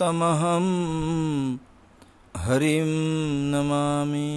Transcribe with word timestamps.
तमहं 0.00 0.66
हरिं 2.44 2.90
नमामि 3.52 4.32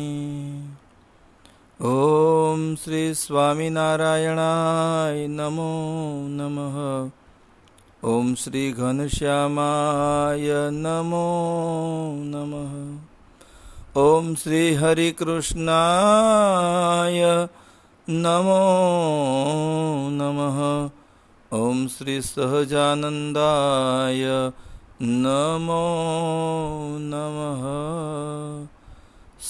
ઓમ 1.81 2.75
શ્રી 2.75 3.15
સ્વામિનારાયણાય 3.15 5.27
નમો 5.27 6.29
નમઃ. 6.29 7.11
ઓમ 8.07 8.35
શ્રી 8.35 8.73
ઘનશ્યામાય 8.73 10.71
નમો 10.71 12.23
નમઃ. 12.25 12.99
ઓમ 13.99 14.35
શ્રી 14.35 14.77
હરિકૃષ્ણાય 14.77 17.25
નમો 18.09 18.61
નમઃ. 20.11 20.91
ઓમ 21.53 21.87
શ્રી 21.87 22.21
સહજાનંદાય 22.21 24.27
નમો 25.01 25.99
નમઃ. 27.01 27.65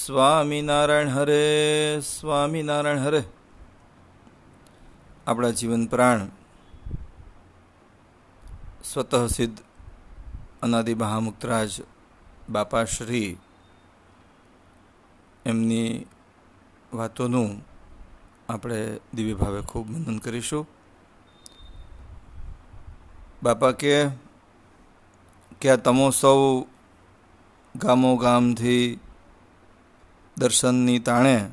સ્વામિનારાયણ 0.07 1.09
હરે 1.09 2.01
સ્વામિનારાયણ 2.01 2.99
હરે. 2.99 3.23
આપણા 5.27 5.49
જીવન 5.49 5.87
પ્રાણ 5.87 6.27
સ્વતઃ 8.93 9.27
સિદ્ધ 9.27 9.57
અનાદિ 10.61 10.93
મહામુક્તરાજ 10.93 11.69
બાપાશ્રી 12.49 13.37
એમની 15.45 16.05
વાતોનું 16.93 17.65
આપણે 18.49 18.99
દિવ્ય 19.13 19.33
ભાવે 19.33 19.61
ખૂબ 19.61 19.89
મનન 19.89 20.17
કરીશું. 20.17 20.67
બાપા 23.43 23.71
કે 23.71 24.05
કે 25.61 25.69
આ 25.69 25.75
તમો 25.75 26.09
સૌ 26.09 26.61
ગામો 27.75 28.15
ગામથી 28.15 28.99
દર્શનની 30.37 30.99
તાણે 30.99 31.49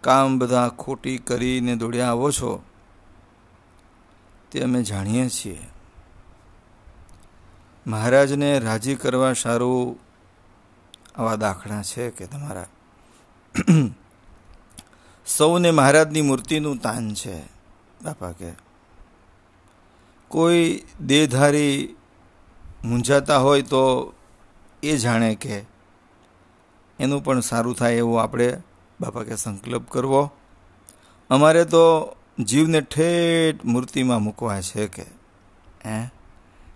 કામ 0.00 0.38
બધા 0.38 0.68
ખોટી 0.68 1.18
કરીને 1.18 1.76
દોડ્યા 1.76 2.08
આવો 2.08 2.30
છો, 2.30 2.62
તે 4.50 4.60
અમે 4.60 4.82
જાણીએ 4.82 5.28
છીએ. 5.28 5.58
મહારાજને 7.86 8.58
રાજી 8.58 8.94
કરવા 8.94 9.32
સારું 9.32 9.98
આવા 11.16 11.36
દાખલા 11.36 11.82
છે 11.82 12.10
કે 12.10 12.26
તમારા. 12.26 12.66
સૌને 15.26 15.70
મહારાજની 15.70 16.22
મૂર્તિનું 16.22 16.76
તાન 16.76 17.14
છે, 17.14 17.42
બાપા 18.02 18.32
કે. 18.32 18.50
કોઈ 20.28 20.82
દેહધારી 21.00 21.96
મૂંઝાતા 22.84 23.38
હોય 23.38 23.62
તો 23.62 24.14
એ 24.82 24.96
જાણે 24.96 25.34
કે 25.34 25.71
એનું 27.02 27.24
પણ 27.24 27.40
સારું 27.40 27.74
થાય 27.74 27.94
એવો 27.94 28.16
આપણે 28.16 28.62
બાપા 29.00 29.22
કે 29.22 29.36
સંકલ્પ 29.36 29.88
કરવો. 29.88 30.30
અમારે 31.30 31.64
તો 31.64 32.16
જીવને 32.38 32.80
ઠેઠ 32.80 33.64
મૂર્તિમાં 33.64 34.22
મૂકવા 34.22 34.60
છે 34.60 34.86
કે. 34.86 35.02
હે? 35.86 36.10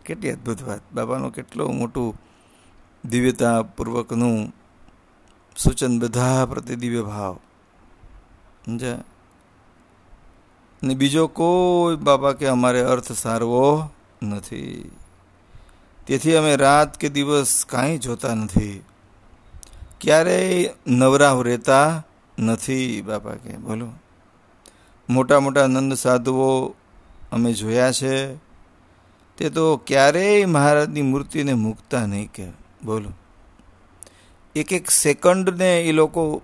કેટલી 0.04 0.30
અદ્ભુત 0.30 0.62
વાત. 0.62 0.80
બાબાનું 0.92 1.32
કેટલું 1.32 1.76
મોટું 1.76 2.20
દિવ્યતાપૂર્વકનું 3.04 4.52
સૂચન 5.56 5.98
બધા 5.98 6.46
પ્રતિ 6.46 6.76
દિવ્ય 6.76 7.02
ભાવ. 7.02 7.38
સમજે 8.66 8.96
ને 10.82 10.94
બીજો 10.94 11.26
કોઈ 11.26 11.96
બાપા 11.96 12.32
કે 12.32 12.46
અમારે 12.46 12.80
અર્થ 12.80 13.12
સારવો 13.12 13.90
નથી. 14.22 14.90
તેથી 16.06 16.36
અમે 16.36 16.56
રાત 16.56 16.98
કે 16.98 17.08
દિવસ 17.08 17.64
કાંઈ 17.64 17.98
જોતા 17.98 18.34
નથી. 18.34 18.82
ક્યારેય 20.00 20.70
નવરાવ 20.86 21.42
રહેતા 21.42 22.02
નથી 22.38 23.02
બાપા 23.02 23.30
કે, 23.30 23.56
બોલો. 23.56 23.88
મોટા 25.08 25.40
મોટા 25.40 25.66
નંદ 25.66 25.94
સાધુઓ 25.94 26.68
અમે 27.32 27.52
જોયા 27.52 27.92
છે. 27.92 28.34
તે 29.36 29.50
તો 29.50 29.76
ક્યારેય 29.76 30.46
મહારાજની 30.46 31.02
મૂર્તિને 31.02 31.54
મૂકતા 31.54 32.06
નહીં 32.06 32.32
કે, 32.32 32.46
બોલો. 32.84 33.12
એક 34.56 34.72
એક 34.72 34.90
સેકન્ડને 34.90 35.82
એ 35.82 35.92
લોકો 35.92 36.42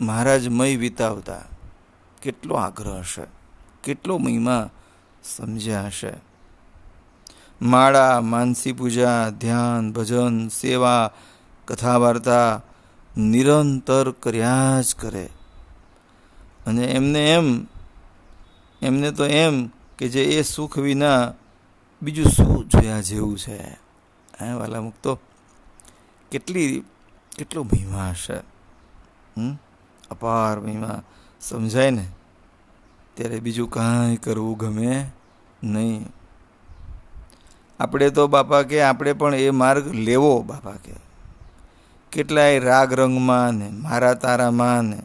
મહારાજમય 0.00 0.76
વિતાવતા. 0.76 1.40
કેટલો 2.22 2.54
આગ્રહ 2.54 2.98
હશે, 2.98 3.22
કેટલો 3.84 4.18
મહિમા 4.18 4.70
સમજ્યા 5.24 5.82
હશે. 5.86 6.12
માળા, 7.62 8.20
માનસી 8.20 8.72
પૂજા, 8.72 9.28
ધ્યાન, 9.28 9.92
ભજન, 9.92 10.48
સેવા 10.48 11.10
કથા 11.64 11.96
વાર્તા 11.96 12.60
નિરંતર 13.16 14.10
કર્યા 14.10 14.80
જ 14.80 14.96
કરે. 14.96 15.28
અને 16.66 16.84
એમને 16.84 17.32
એમ, 17.32 17.66
એમને 18.82 19.10
તો 19.10 19.26
એમ 19.26 19.70
કે 19.98 20.08
જે 20.08 20.24
એ 20.24 20.42
સુખ 20.42 20.78
વિના 20.78 21.32
બીજું 22.02 22.26
શું 22.26 22.68
જોયા 22.68 23.00
જેવું 23.00 23.38
છે? 23.38 23.62
હે 24.42 24.52
વાલા 24.52 24.80
મુક્તો 24.80 25.18
કેટલી, 26.30 26.84
કેટલો 27.36 27.62
મહિમા 27.62 28.10
હશે? 28.10 28.36
અપાર 30.10 30.60
મહિમા. 30.60 31.02
સમજાય 31.40 31.90
ને? 31.90 32.08
ત્યારે 33.14 33.40
બીજું 33.40 33.70
કાંઈ 33.70 34.16
કરવું 34.16 34.58
ગમે 34.58 35.10
નહીં. 35.64 36.06
આપણે 37.80 38.10
તો 38.10 38.26
બાપા 38.26 38.62
કે, 38.62 38.82
આપણે 38.82 39.12
પણ 39.12 39.34
એ 39.34 39.50
માર્ગ 39.50 39.94
લેવો 39.94 40.42
બાપા 40.42 40.70
કે. 40.70 41.03
કેટલાય 42.14 42.58
રાગ 42.58 42.92
રંગમાં 42.92 43.50
ને 43.50 43.68
મારા 43.70 44.14
તારામાં 44.14 44.82
ને 44.82 45.02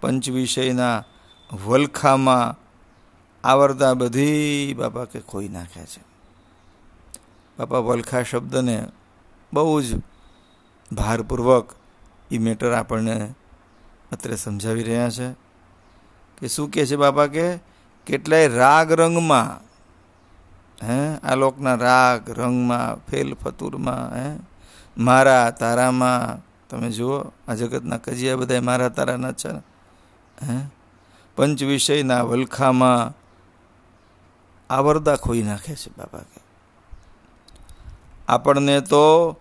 પંચ 0.00 0.28
વિષયના 0.28 1.04
વલખામાં 1.52 2.58
આવરતા 3.48 3.94
બધી 3.94 4.74
બાપા 4.74 5.04
કે 5.04 5.20
ખોઈ 5.20 5.48
નાખ્યા 5.48 5.84
છે. 5.84 6.02
બાપા 7.58 7.78
વલખા 7.78 8.22
શબ્દને 8.22 8.86
બહુ 9.52 9.82
જ 9.82 10.00
ભારપૂર્વક 10.92 11.74
એ 12.30 12.38
મેટર 12.38 12.72
આપણને 12.72 13.34
અત્રે 14.12 14.36
સમજાવી 14.36 14.82
રહ્યા 14.82 15.10
છે 15.10 15.28
કે 16.38 16.48
શું 16.48 16.70
કહે 16.70 16.86
છે 16.86 16.96
બાપા 16.96 17.26
કે 17.26 17.58
કેટલાય 18.06 18.48
રાગ 18.48 18.92
રંગમાં, 18.92 19.60
હે, 20.86 21.16
આ 21.22 21.34
લોકના 21.34 21.74
રાગ 21.74 22.30
રંગમાં, 22.30 23.10
ફેલ 23.10 23.34
ફતુરમાં, 23.34 24.12
હે 24.16 24.38
મારા 24.96 25.50
તારામાં, 25.50 26.42
તમે 26.68 26.90
જુઓ, 26.90 27.18
આ 27.48 27.54
જગતના 27.54 27.96
કજિયા 27.96 28.36
બધા 28.36 28.60
મારા 28.60 28.88
તારાના 28.88 29.32
છે 29.32 29.48
હે? 30.42 30.66
પંચ 31.36 31.62
વિષયના 31.62 32.22
વલખામાં 32.22 33.24
આવરદા 34.74 35.16
ખોઈ 35.16 35.42
નાખે 35.42 35.74
છે 35.74 35.90
બાબા 35.90 36.18
કે 36.18 36.40
આપણને 38.28 38.80
તો 38.80 39.36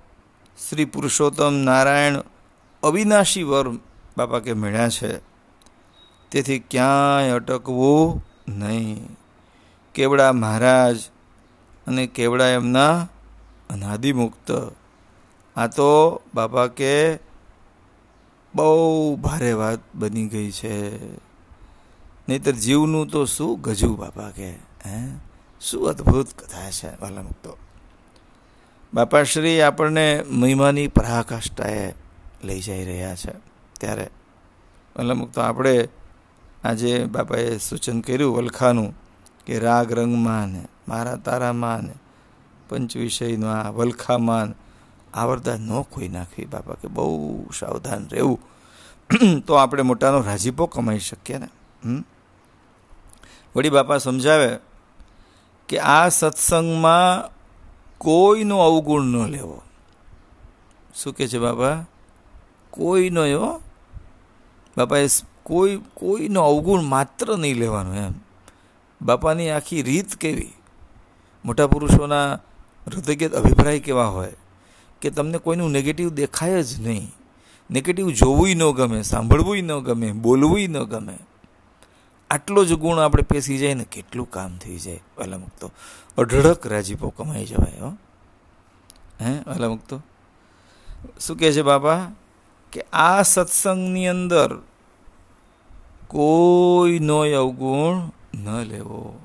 શ્રી 0.69 0.85
પુરુષોત્તમ 0.85 1.53
નારાયણ 1.53 2.15
અવિનાશી 2.83 3.43
વર 3.43 3.69
બાપા 4.17 4.39
કે 4.39 4.53
મળ્યા 4.53 4.89
છે. 4.89 5.17
તેથી 6.31 6.59
ક્યાંય 6.59 7.29
અટકવું 7.29 8.25
નહીં. 8.47 9.17
કેવડા 9.93 10.33
મહારાજ 10.33 10.99
અને 11.87 12.07
કેવડા 12.07 12.47
એમના 12.47 13.07
અનાદિમુક્ત 13.69 14.51
આ 15.55 15.67
તો 15.67 16.21
બાપા 16.33 16.67
કે 16.67 17.15
બહુ 18.55 19.15
ભારે 19.15 19.53
વાત 19.53 19.79
બની 19.95 20.27
ગઈ 20.27 20.51
છે. 20.51 21.05
નહીતર 22.29 22.51
જીવનું 22.51 23.07
તો 23.07 23.25
શું 23.25 23.61
ગજુ 23.61 23.95
બાપા 23.95 24.29
કે 24.29 24.49
હે? 24.85 25.19
શું 25.61 25.89
અદ્ભુત 25.89 26.27
કથા 26.33 26.71
છે 26.71 26.87
વાલા 27.01 27.21
મુક્તો 27.21 27.57
બાપાશ્રી 28.93 29.61
આપણને 29.61 30.23
મહિમાની 30.31 30.87
પરાકાષ્ઠાએ 30.87 31.93
લઈ 32.43 32.61
જઈ 32.61 32.85
રહ્યા 32.85 33.15
છે 33.15 33.31
ત્યારે. 33.79 34.09
વાલા 34.95 35.13
મુક્તો 35.13 35.41
આપણે 35.41 35.87
આજે 36.63 37.05
બાપાએ 37.05 37.57
સૂચન 37.57 38.01
કર્યું 38.01 38.35
વલખાનું 38.35 38.93
કે 39.45 39.59
રાગ 39.59 39.91
રંગમાં 39.91 40.47
ને 40.47 40.67
મારા 40.87 41.15
તારામાં 41.15 41.83
ને 41.83 41.93
પંચવિષયના 42.69 43.69
વલખામાં 43.69 44.62
આવરદા 45.13 45.55
ન 45.57 45.81
ખોઈ 45.81 46.07
નાખવી 46.07 46.45
બાપા 46.45 46.73
કે 46.73 46.87
બહુ 46.87 47.45
સાવધાન 47.59 48.07
રહેવું. 48.11 48.39
તો 49.47 49.53
આપણે 49.53 49.81
મોટાનો 49.81 50.21
રાજીપો 50.21 50.65
કમાઈ 50.65 50.99
શકીએ 50.99 51.37
ને. 51.37 51.47
વળી 53.55 53.69
બાપા 53.69 53.97
સમજાવે 53.97 54.57
કે 55.67 55.79
આ 55.79 56.09
સત્સંગમાં 56.09 57.33
કોઈનો 57.97 58.59
અવગુણ 58.59 59.01
ન 59.01 59.27
લેવો. 59.27 59.61
શું 60.95 61.13
કહે 61.13 61.27
છે 61.27 61.39
બાપા? 61.39 61.85
કોઈનો 62.71 63.25
એવો? 63.25 63.61
બાપાએ 64.77 65.07
કોઈ, 65.43 65.81
કોઈનો 65.93 66.41
અવગુણ 66.41 66.81
માત્ર 66.81 67.37
નહીં 67.37 67.55
લેવાનો 67.55 67.93
એમ. 67.93 68.11
બાપાની 69.01 69.49
આખી 69.49 69.81
રીત 69.81 70.15
કેવી? 70.15 70.53
મોટા 71.45 71.67
પુરુષોના 71.67 72.33
હૃદયગત 72.87 73.33
અભિપ્રાય 73.33 73.79
કેવા 73.79 74.05
હોય? 74.05 74.33
કે 75.03 75.09
તમને 75.09 75.37
કોઈનું 75.37 75.71
નેગેટિવ 75.71 76.09
દેખાય 76.09 76.63
જ 76.63 76.81
નહીં. 76.81 77.11
નેગેટિવ 77.71 78.09
જોવું 78.09 78.49
ન 78.49 78.71
ગમે 78.71 79.01
સાંભળવું 79.01 79.57
ન 79.57 79.79
ગમે 79.79 80.11
બોલવું 80.11 80.59
ન 80.59 80.83
ગમે. 80.83 81.17
આટલો 82.29 82.65
જ 82.65 82.73
ગુણ 82.73 82.99
આપણે 82.99 83.23
પેસી 83.23 83.57
જાય 83.57 83.73
ને 83.73 83.83
કેટલું 83.83 84.31
કામ 84.31 84.57
થઈ 84.57 84.77
જાય. 84.77 84.99
પહેલાં 85.15 85.39
મૂકતો 85.39 85.71
અઢળક 86.17 86.67
રાજીપો 86.67 87.09
કમાઈ 87.09 87.45
જવાય, 87.45 87.79
હો. 87.79 87.97
હે 89.21 89.41
પહેલાં 89.41 89.69
મુક્તો 89.69 90.01
શું 91.19 91.37
કહે 91.37 91.51
છે 91.51 91.61
બાપા? 91.61 92.07
કે 92.71 92.85
આ 92.93 93.21
સત્સંગની 93.21 94.07
અંદર 94.07 94.55
કોઈનો 96.07 97.17
અવગુણ 97.17 98.11
ન 98.39 98.49
લેવો. 98.61 99.19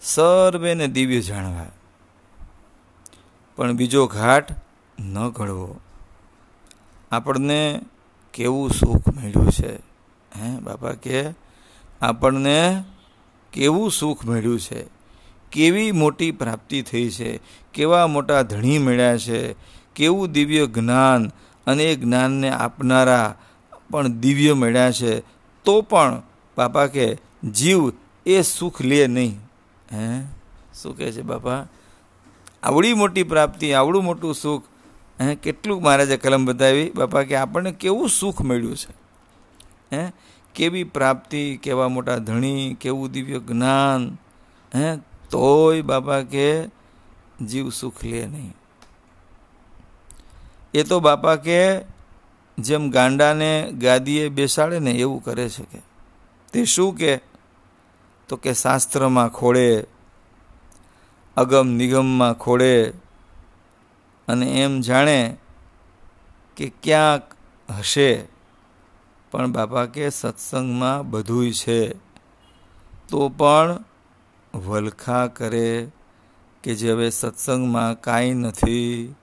સર્વેને 0.00 0.88
દિવ્ય 0.88 1.20
જાણવા. 1.20 1.66
પણ 3.56 3.72
બીજો 3.72 4.06
ઘાટ 4.06 4.52
ન 5.00 5.28
ઘડવો. 5.28 5.80
આપણને 7.10 7.80
કેવું 8.34 8.70
સુખ 8.70 9.08
મળ્યું 9.08 9.52
છે? 9.52 9.76
હે 10.36 10.60
બાપા 10.60 10.92
કે 10.92 11.24
આપણને 12.02 12.84
કેવું 13.52 13.90
સુખ 13.90 14.24
મળ્યું 14.24 14.60
છે? 14.60 14.84
કેવી 15.52 15.92
મોટી 15.92 16.30
પ્રાપ્તિ 16.30 16.82
થઈ 16.82 17.10
છે? 17.10 17.40
કેવા 17.74 18.06
મોટા 18.06 18.42
ધણી 18.42 18.78
મળ્યા 18.78 19.18
છે? 19.18 19.54
કેવું 19.94 20.32
દિવ્ય 20.32 20.66
જ્ઞાન 20.66 21.28
અને 21.66 21.84
એ 21.84 21.96
જ્ઞાનને 21.96 22.50
આપનારા 22.50 23.34
પણ 23.90 24.08
દિવ્ય 24.08 24.52
મળ્યા 24.52 24.92
છે? 24.92 25.20
તો 25.64 25.82
પણ 25.82 26.22
બાપા 26.56 26.86
કે 26.86 27.18
જીવ 27.52 27.92
એ 28.26 28.42
સુખ 28.42 28.82
લે 28.82 29.06
નહીં. 29.06 29.40
હે? 29.92 30.22
શું 30.82 30.96
કહે 30.96 31.12
છે 31.12 31.22
બાપા? 31.22 31.66
આવડી 32.62 32.94
મોટી 32.94 33.22
પ્રાપ્તિ, 33.22 33.72
આવડું 33.72 34.04
મોટું 34.04 34.34
સુખ, 34.34 34.64
હે, 35.20 35.34
કેટલું 35.34 35.82
મહારાજે 35.82 36.16
કલમ 36.16 36.44
બતાવી? 36.44 36.90
બાપા 36.90 37.22
કે 37.22 37.36
આપણને 37.36 37.72
કેવું 37.72 38.08
સુખ 38.08 38.42
મળ્યું 38.42 38.76
છે? 38.76 38.92
હે, 39.96 40.12
કેવી 40.54 40.84
પ્રાપ્તિ, 40.84 41.60
કેવા 41.62 41.88
મોટા 41.88 42.16
ધણી, 42.16 42.76
કેવું 42.80 43.10
દિવ્ય 43.10 43.38
જ્ઞાન, 43.38 44.18
હે, 44.74 44.96
તોય 45.30 45.82
બાપા 45.82 46.20
કે 46.20 46.64
જીવ 47.46 47.70
સુખ 47.70 48.04
લે 48.04 48.26
નહીં. 48.26 48.54
એ 50.74 50.82
તો 50.82 51.00
બાપા 51.00 51.36
કે 51.36 51.80
જેમ 52.58 52.90
ગાંડાને 52.90 53.72
ગાદીએ 53.72 54.28
બેસાડે 54.28 54.78
ને 54.78 54.90
એવું 54.90 55.24
કરે 55.24 55.48
છે 55.48 55.62
કે. 55.62 55.78
તે 56.52 56.64
શું 56.64 56.96
કે? 56.96 57.20
તો 58.28 58.36
કે 58.36 58.54
શાસ્ત્રમાં 58.54 59.28
ખોળે 59.28 59.84
અગમ 61.36 61.68
નિગમમાં 61.68 62.34
ખોળે 62.34 62.90
અને 64.28 64.62
એમ 64.62 64.80
જાણે 64.80 65.36
કે 66.56 66.72
ક્યાંક 66.82 67.34
હશે. 67.78 68.24
પણ 69.30 69.52
બાપા 69.52 69.86
કે 69.86 70.10
સત્સંગમાં 70.10 71.10
બધુંય 71.10 71.52
છે. 71.52 71.88
તો 73.08 73.28
પણ 73.28 73.84
વલખા 74.54 75.26
કરે 75.26 75.90
કે 76.62 76.74
જે 76.74 76.92
હવે 76.92 77.10
સત્સંગમાં 77.10 78.00
કાંઈ 78.00 78.34
નથી. 78.34 79.14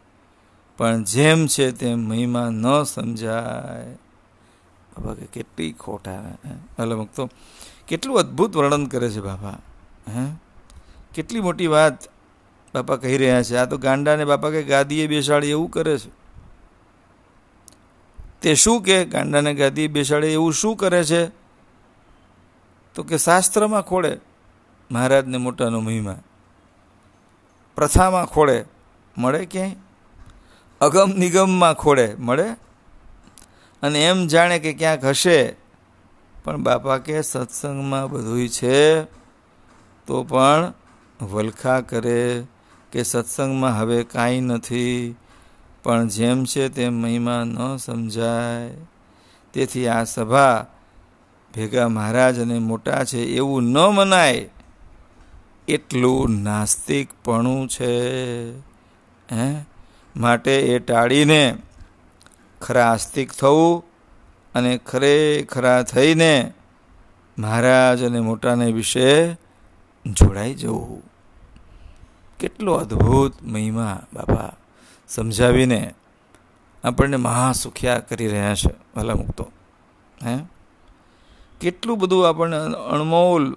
પણ 0.78 1.04
જેમ 1.04 1.48
છે 1.48 1.72
તેમ 1.72 2.00
મહિમા 2.00 2.50
ન 2.50 2.84
સમજાય. 2.84 3.94
બાબા 3.94 5.14
કે 5.14 5.26
કેટલી 5.26 5.72
ખોટા 5.72 6.38
અલગ 6.80 7.08
તો 7.16 7.30
કેટલું 7.88 8.20
અદ્ભુત 8.20 8.56
વર્ણન 8.56 8.86
કરે 8.86 9.10
છે 9.10 9.22
બાપા, 9.22 9.50
હે? 10.08 10.49
કેટલી 11.14 11.40
મોટી 11.40 11.68
વાત 11.68 12.04
બાપા 12.76 12.96
કહી 12.96 13.18
રહ્યા 13.18 13.44
છે. 13.44 13.56
આ 13.56 13.66
તો 13.66 13.78
ગાંડાને 13.78 14.26
બાપા 14.26 14.50
કે 14.50 14.64
ગાદીએ 14.64 15.08
બેસાડી 15.08 15.48
એવું 15.48 15.72
કરે 15.72 15.98
છે. 15.98 16.20
તે 18.42 18.56
શું 18.56 18.84
કે 18.84 19.06
ગાંડાને 19.06 19.54
ગાદીએ 19.54 19.88
બેસાડે 19.88 20.34
એવું 20.34 20.54
શું 20.54 20.78
કરે 20.78 21.04
છે? 21.04 21.28
તો 22.96 23.04
કે 23.04 23.18
શાસ્ત્રમાં 23.18 23.82
ખોળે, 23.82 24.18
મહારાજને 24.92 25.38
મોટાનો 25.38 25.80
મહિમા. 25.80 26.16
પ્રથામાં 27.76 28.26
ખોળે, 28.26 28.66
મળે 29.18 29.46
ક્યાંય? 29.46 29.72
અગમ 30.82 31.12
નિગમમાં 31.18 31.74
ખોળે, 31.74 32.16
મળે? 32.20 32.50
અને 33.82 34.06
એમ 34.06 34.28
જાણે 34.28 34.60
કે 34.60 34.74
ક્યાંક 34.74 35.06
હશે. 35.06 35.56
પણ 36.44 36.58
બાપા 36.58 36.98
કે 36.98 37.22
સત્સંગમાં 37.22 38.10
બધું 38.10 38.50
છે. 38.50 39.04
તો 40.08 40.24
પણ 40.24 40.74
વલખા 41.22 41.82
કરે 41.82 42.44
કે 42.92 43.04
સત્સંગમાં 43.04 43.80
હવે 43.80 44.04
કાંઈ 44.04 44.42
નથી, 44.42 45.16
પણ 45.84 46.08
જેમ 46.08 46.46
છે 46.46 46.70
તેમ 46.70 46.94
મહિમા 46.94 47.44
ન 47.44 47.78
સમજાય. 47.78 48.76
તેથી 49.54 49.88
આ 49.88 50.04
સભા 50.04 50.66
ભેગા 51.56 51.88
મહારાજ 51.88 52.40
અને 52.40 52.60
મોટા 52.60 53.04
છે 53.04 53.20
એવું 53.20 53.64
ન 53.64 53.78
મનાય. 53.78 54.50
એટલું 55.68 56.44
નાસ્તિકપણું 56.44 57.68
છે, 57.68 58.12
હે? 59.32 59.66
માટે 60.18 60.60
એ 60.60 60.80
ટાળીને 60.80 61.56
ખરા 62.62 62.92
આસ્તિક 62.92 63.32
થવું 63.32 63.84
અને 64.56 64.78
ખરેખરા 64.78 65.84
થઈને 65.84 66.54
મહારાજ 67.38 68.04
અને 68.04 68.20
મોટાને 68.20 68.72
વિશે 68.72 69.34
જોડાઈ 70.06 70.54
જવું. 70.54 71.09
કેટલો 72.40 72.74
અદ્ભુત 72.74 73.44
મહિમા 73.44 74.02
બાપા 74.14 74.52
સમજાવીને 75.08 75.94
આપણને 76.84 77.18
મહાસુખ્યા 77.18 78.00
કરી 78.00 78.28
રહ્યા 78.28 78.56
છે 78.56 78.70
ભલા 78.96 79.14
મુક્તો 79.14 79.52
હે? 80.26 80.40
કેટલું 81.62 82.00
બધું 82.00 82.30
આપણને 82.30 82.58
અણમોલ, 82.92 83.56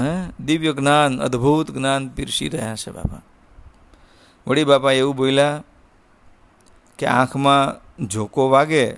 હે? 0.00 0.32
દિવ્ય 0.40 0.72
જ્ઞાન, 0.72 1.22
અદ્ભુત 1.22 1.70
જ્ઞાન 1.70 2.08
પીરસી 2.08 2.48
રહ્યા 2.48 2.76
છે 2.76 2.90
બાપા. 2.90 3.20
વળી 4.46 4.64
બાપા 4.64 4.92
એવું 4.92 5.16
બોલ્યા 5.16 5.62
કે 6.98 7.06
આંખમાં 7.06 7.88
ઝોકો 8.06 8.48
વાગે 8.48 8.92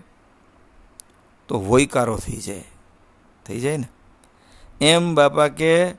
તો 1.49 1.60
વોયકારો 1.66 2.16
થઈ 2.16 2.37
જાય. 2.37 2.64
થઈ 3.46 3.60
જાય 3.60 3.76
ને? 3.76 3.88
એમ 4.84 5.14
બાપા 5.14 5.49
કે 5.49 5.92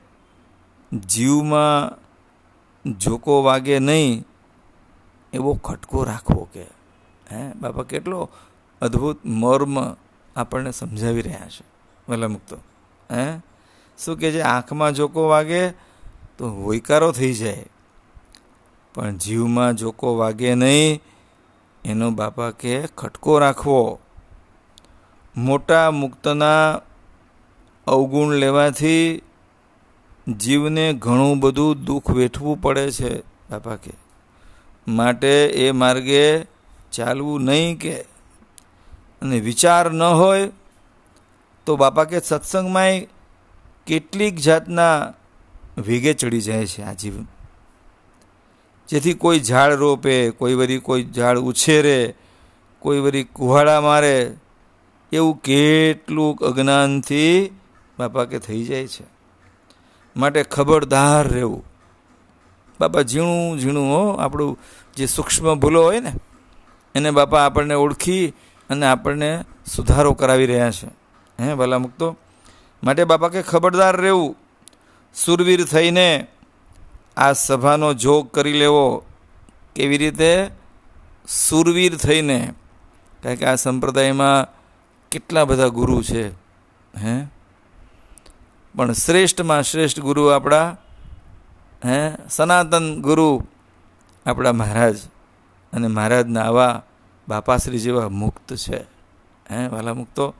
જીવમાં 1.06 2.01
ઝોકો 2.86 3.42
વાગે 3.42 3.78
નહીં, 3.78 4.24
એવો 5.32 5.54
ખટકો 5.54 6.04
રાખવો 6.04 6.48
કે, 6.52 6.62
હે, 7.32 7.52
બાપા, 7.52 7.82
કેટલો 7.82 8.28
અદ્ભુત 8.82 9.26
મર્મ 9.26 9.94
આપણને 10.36 10.72
સમજાવી 10.72 11.22
રહ્યા 11.22 11.48
છે. 11.48 11.64
ભલે 12.08 12.26
મુક્તો 12.26 12.56
હે, 13.10 13.40
શું 13.98 14.16
કે 14.16 14.32
છે, 14.32 14.40
આંખમાં 14.40 14.92
જોકો 14.92 15.28
વાગે 15.28 15.70
તો 16.38 16.62
વોયકારો 16.62 17.12
થઈ 17.12 17.32
જાય, 17.32 17.66
પણ 18.94 19.16
જીવમાં 19.16 19.76
જોકો 19.76 20.16
વાગે 20.16 20.54
નહીં, 20.54 21.02
એનો 21.84 22.10
બાપા 22.10 22.50
કે 22.50 22.86
ખટકો 22.86 23.38
રાખવો. 23.38 23.98
મોટા 25.36 25.90
મુક્તના 25.90 26.80
અવગુણ 27.86 28.32
લેવાથી 28.32 29.22
જીવને 30.28 30.92
ઘણું 30.92 31.40
બધું 31.40 31.84
દુઃખ 31.84 32.10
વેઠવું 32.10 32.62
પડે 32.62 32.90
છે 32.90 33.20
બાપા 33.20 33.76
કે 33.76 33.90
માટે 34.88 35.46
એ 35.46 35.70
માર્ગે 35.70 36.42
ચાલવું 36.92 37.42
નહીં 37.42 37.78
કે. 37.78 38.00
અને 39.22 39.40
વિચાર 39.40 39.92
ન 39.92 40.02
હોય 40.02 40.50
તો 41.66 41.76
બાપા 41.76 42.04
કે 42.04 42.20
સત્સંગમાંય 42.20 43.06
કેટલીક 43.86 44.36
જાતના 44.36 45.14
વેગે 45.78 46.14
ચડી 46.14 46.40
જાય 46.40 46.66
છે 46.66 46.82
આ 46.82 46.92
જીવન. 46.92 47.26
જેથી 48.88 49.14
કોઈ 49.14 49.40
ઝાડ 49.40 49.72
રોપે, 49.72 50.30
કોઈ 50.30 50.54
વરી 50.54 50.78
કોઈ 50.78 51.02
ઝાડ 51.04 51.38
ઉછેરે, 51.38 52.14
કોઈ 52.78 52.98
વરી 52.98 53.24
કુહાડા 53.24 53.80
મારે, 53.80 54.34
એવું 55.12 55.42
કેટલુંક 55.42 56.44
અજ્ઞાનથી 56.44 57.50
બાપા 57.98 58.24
કે 58.24 58.38
થઈ 58.38 58.64
જાય 58.64 58.86
છે. 58.86 59.21
માટે 60.16 60.42
ખબરદાર 60.42 61.28
રહેવું. 61.28 61.64
બાપા 62.80 63.02
ઝીણું 63.02 63.58
ઝીણું, 63.58 63.86
હો, 63.86 64.12
આપણું 64.12 64.58
જે 64.96 65.06
સૂક્ષ્મ 65.06 65.60
ભૂલો 65.60 65.82
હોય 65.82 66.00
ને, 66.00 66.12
એને 66.94 67.10
બાપા 67.10 67.46
આપણને 67.46 67.74
ઓળખી 67.74 68.28
અને 68.70 68.86
આપણને 68.86 69.44
સુધારો 69.76 70.12
કરાવી 70.12 70.46
રહ્યા 70.46 70.70
છે. 70.70 70.86
હે, 71.42 71.54
ભલા 71.54 71.78
મૂકતો? 71.78 72.16
માટે 72.84 73.04
બાપા 73.04 73.28
કે 73.28 73.42
ખબરદાર 73.42 73.96
રહેવું. 73.96 74.36
સુરવીર 75.14 75.64
થઈને 75.64 76.26
આ 77.16 77.32
સભાનો 77.32 77.94
જોગ 77.94 78.30
કરી 78.30 78.52
લેવો. 78.52 79.04
કેવી 79.76 79.98
રીતે? 79.98 80.50
સુરવીર 81.28 81.96
થઈને. 81.96 82.52
કારણ 83.22 83.34
કે 83.34 83.46
આ 83.46 83.54
સંપ્રદાયમાં 83.54 84.46
કેટલા 85.10 85.44
બધા 85.44 85.68
ગુરુ 85.68 86.02
છે. 86.02 86.28
હે? 86.96 87.26
પણ 88.76 88.92
શ્રેષ્ઠમાં 88.92 89.62
શ્રેષ્ઠ 89.62 90.00
ગુરુ 90.00 90.26
આપણા, 90.26 90.76
હે, 91.84 92.12
સનાતન 92.30 93.02
ગુરુ 93.02 93.46
આપણા 94.26 94.52
મહારાજ 94.52 94.96
અને 95.72 95.86
મહારાજના 95.86 96.42
આવા 96.42 96.82
બાપાશ્રી 97.28 97.78
જેવા 97.78 98.08
મુક્ત 98.08 98.54
છે. 98.54 98.78
હે 99.50 99.66
વાલા 99.66 99.94
મુક્તો 99.94 100.34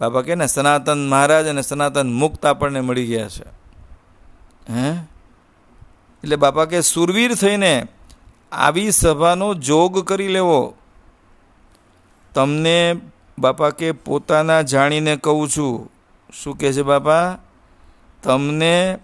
બાપા 0.00 0.22
કે 0.22 0.34
ને, 0.34 0.46
સનાતન 0.46 1.08
મહારાજ 1.08 1.46
અને 1.46 1.62
સનાતન 1.62 2.12
મુક્ત 2.12 2.46
આપણને 2.46 2.80
મળી 2.80 3.06
ગયા 3.06 3.28
છે. 3.28 3.48
હે, 4.72 4.90
એટલે 6.22 6.36
બાપા 6.36 6.64
કે 6.64 6.80
સુરવીર 6.80 7.34
થઈને 7.34 7.86
આવી 8.52 8.90
સભાનો 8.90 9.54
જોગ 9.54 10.06
કરી 10.06 10.28
લેવો. 10.28 10.74
તમને 12.34 12.96
બાપા 13.38 13.70
કે 13.70 13.92
પોતાના 13.92 14.62
જાણીને 14.62 15.16
કહું 15.16 15.48
છું. 15.48 15.90
શું 16.42 16.58
કહે 16.58 16.72
છે 16.72 16.82
બાપા? 16.82 17.38
તમને 18.26 18.98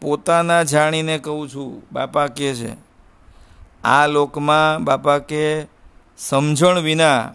પોતાના 0.00 0.62
જાણીને 0.62 1.18
કહું 1.18 1.48
છું, 1.48 1.82
બાપા 1.92 2.26
કહે 2.26 2.54
છે, 2.54 2.76
આ 3.84 4.06
લોકમાં 4.06 4.84
બાપા 4.84 5.18
કે 5.18 5.66
સમજણ 6.18 6.78
વિના 6.78 7.32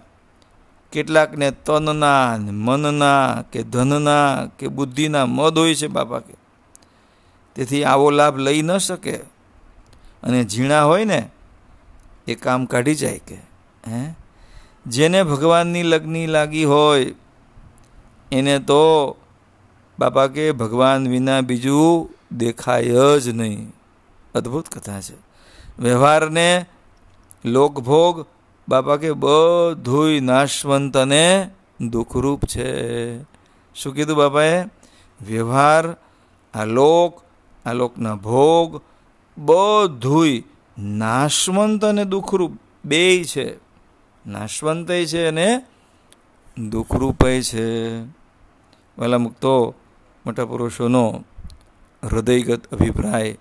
કેટલાકને 0.92 1.52
તનના, 1.52 2.38
મનના 2.38 3.44
કે 3.52 3.64
ધનના 3.64 4.46
કે 4.60 4.68
બુદ્ધિના 4.68 5.26
મદ 5.26 5.58
હોય 5.58 5.76
છે 5.76 5.88
બાપા 5.88 6.20
કે. 6.20 6.34
તેથી 7.56 7.84
આવો 7.84 8.10
લાભ 8.10 8.38
લઈ 8.38 8.62
ન 8.62 8.78
શકે 8.78 9.16
અને 10.24 10.44
ઝીણા 10.44 10.84
હોય 10.84 11.06
ને, 11.06 11.30
એ 12.28 12.36
કામ 12.36 12.66
કાઢી 12.66 12.96
જાય 12.96 13.20
કે, 13.28 13.36
હે? 13.88 14.16
જેને 14.86 15.24
ભગવાનની 15.24 15.84
લગ્ની 15.84 16.28
લાગી 16.28 16.66
હોય, 16.66 17.14
એને 18.32 18.60
તો 18.60 19.16
બાપા 20.00 20.28
કે 20.28 20.52
ભગવાન 20.52 21.08
વિના 21.08 21.42
બીજું 21.42 22.10
દેખાય 22.38 23.20
જ 23.20 23.30
નહીં. 23.30 23.74
અદ્ભુત 24.36 24.70
કથા 24.70 25.02
છે. 25.02 25.16
વ્યવહારને 25.80 26.66
લોકભોગ 27.46 28.26
બાપા 28.70 28.96
કે 28.96 29.12
બધુંય 29.12 30.20
નાશવંત 30.20 30.98
અને 30.98 31.50
દુઃખરૂપ 31.82 32.46
છે. 32.46 33.22
શું 33.76 33.94
કીધું 33.94 34.18
બાપાએ? 34.18 34.64
વ્યવહાર, 35.22 35.98
આ 36.54 36.66
લોક, 36.66 37.22
આ 37.66 37.74
લોકના 37.74 38.16
ભોગ 38.16 38.82
બધુંય 39.38 40.42
નાશવંત 40.80 41.86
અને 41.86 42.06
દુઃખરૂપ 42.06 42.52
બેય 42.86 43.24
છે. 43.24 43.56
નાશવંતય 44.28 45.06
છે 45.06 45.26
અને 45.26 45.62
દુઃખરૂપય 46.70 47.42
છે. 47.42 48.00
વાલા 48.98 49.18
મુક્તો 49.18 49.76
મોટા 50.26 50.46
પુરુષોનો 50.46 51.24
હૃદયગત 52.04 52.74
અભિપ્રાય, 52.74 53.38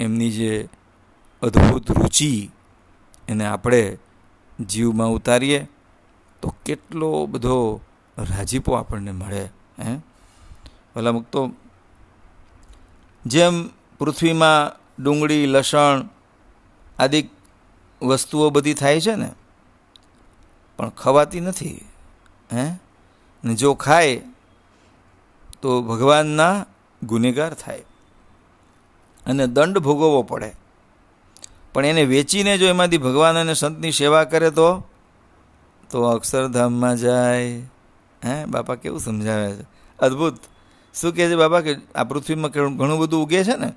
એમની 0.00 0.30
જે 0.30 0.68
અદ્ભુત 1.42 1.90
રુચિ, 1.90 2.50
એને 3.28 3.46
આપણે 3.46 3.98
જીવમાં 4.68 5.08
ઉતારીએ, 5.08 5.68
તો 6.42 6.54
કેટલો 6.64 7.26
બધો 7.26 7.80
રાજીપો 8.18 8.72
આપણને 8.72 9.12
મળે, 9.12 9.48
હે? 9.78 9.98
ભલા 10.94 11.12
મૂકતો 11.12 11.52
જેમ 13.26 13.68
પૃથ્વીમાં 13.98 14.78
ડુંગળી, 15.02 15.46
લસણ 15.46 16.08
આદિ 16.98 17.28
વસ્તુઓ 18.02 18.50
બધી 18.50 18.74
થાય 18.74 19.00
છે 19.00 19.14
ને, 19.14 19.32
પણ 20.76 20.88
ખવાતી 20.88 21.40
નથી, 21.40 21.80
હે? 22.52 22.70
ને 23.44 23.54
જો 23.54 23.74
ખાય 23.74 24.20
તો 25.62 25.82
ભગવાનના 25.82 26.66
ગુનેગાર 27.02 27.54
થાય 27.54 27.78
અને 29.26 29.46
દંડ 29.46 29.78
ભોગવવો 29.78 30.22
પડે. 30.22 30.54
પણ 31.74 31.86
એને 31.86 32.04
વેચીને 32.04 32.58
જો 32.58 32.66
એમાંથી 32.66 32.98
ભગવાન 32.98 33.36
અને 33.36 33.54
સંતની 33.54 33.92
સેવા 33.92 34.24
કરે 34.24 34.50
તો 34.50 34.82
તો 35.90 36.02
અક્ષરધામમાં 36.02 36.96
જાય. 36.96 37.60
હે, 38.24 38.44
બાપા 38.44 38.74
કેવું 38.74 39.00
સમજાવે 39.00 39.52
છે? 39.52 39.62
અદ્ભુત. 39.98 40.38
શું 41.00 41.14
કહે 41.14 41.28
છે 41.28 41.36
બાપા 41.36 41.60
કે 41.60 41.76
આ 41.94 42.04
પૃથ્વીમાં 42.04 42.50
ઘણું 42.50 42.98
બધું 42.98 43.24
ઉગે 43.24 43.44
છે 43.44 43.56
ને? 43.56 43.72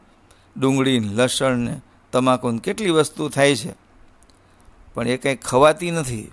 ડુંગળી 0.58 1.00
લસણ 1.00 1.58
ને 1.58 1.82
તમાકુ 2.12 2.58
કેટલી 2.58 2.90
વસ્તુ 2.90 3.30
થાય 3.30 3.56
છે. 3.56 3.74
પણ 4.94 5.08
એ 5.08 5.18
કંઈ 5.18 5.36
ખવાતી 5.36 5.92
નથી. 5.92 6.32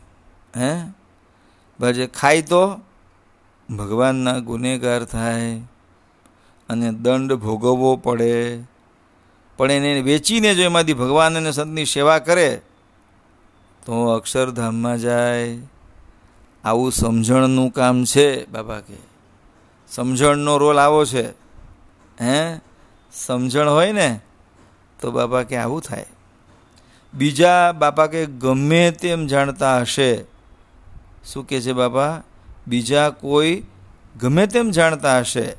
હે? 0.57 1.93
જે 1.93 2.07
ખાય 2.07 2.43
તો 2.43 2.81
ભગવાનના 3.77 4.39
ગુનેગાર 4.39 5.05
થાય 5.05 5.61
અને 6.69 6.91
દંડ 6.91 7.33
ભોગવવો 7.33 7.97
પડે. 7.97 8.63
પણ 9.57 9.71
એને 9.71 10.01
વેચીને 10.01 10.55
જો 10.55 10.63
એમાંથી 10.63 10.95
ભગવાન 10.95 11.37
અને 11.37 11.53
સંતની 11.53 11.85
સેવા 11.85 12.19
કરે, 12.19 12.61
તો 13.87 14.09
અક્ષરધામમાં 14.09 14.99
જાય. 14.99 15.59
આવું 16.65 16.93
સમજણનું 16.93 17.71
કામ 17.71 18.05
છે 18.05 18.47
બાબા 18.47 18.81
કે. 18.81 18.97
સમજણનો 19.89 20.59
રોલ 20.59 20.79
આવો 20.79 21.05
છે. 21.05 21.31
હે? 22.21 22.61
સમજણ 23.13 23.69
હોય 23.69 23.93
ને, 23.93 24.21
તો 25.01 25.11
બાપા 25.11 25.43
કે 25.43 25.57
આવું 25.57 25.81
થાય. 25.81 26.07
બીજા 27.15 27.73
બાપા 27.73 28.07
કે 28.07 28.27
ગમે 28.27 28.91
તેમ 28.91 29.27
જાણતા 29.27 29.81
હશે. 29.81 30.25
શું 31.33 31.49
કહે 31.49 31.61
છે 31.61 31.73
બાપા? 31.73 32.23
બીજા 32.69 33.11
કોઈ 33.11 33.63
ગમે 34.21 34.47
તેમ 34.47 34.71
જાણતા 34.71 35.19
હશે. 35.19 35.55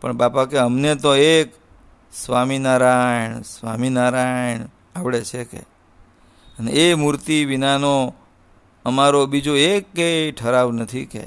પણ 0.00 0.12
બાપા 0.12 0.44
કે 0.44 0.58
અમને 0.58 0.94
તો 0.94 1.16
એક 1.16 1.52
સ્વામિનારાયણ 2.12 3.40
સ્વામિનારાયણ 3.40 4.60
આવડે 4.96 5.24
છે 5.24 5.44
કે? 5.44 5.58
અને 6.58 6.70
એ 6.70 6.94
મૂર્તિ 6.94 7.44
વિનાનો 7.44 8.14
અમારો 8.84 9.26
બીજો 9.26 9.56
એક 9.56 9.92
કે 9.92 10.32
ઠરાવ 10.32 10.72
નથી 10.72 11.06
કે? 11.06 11.24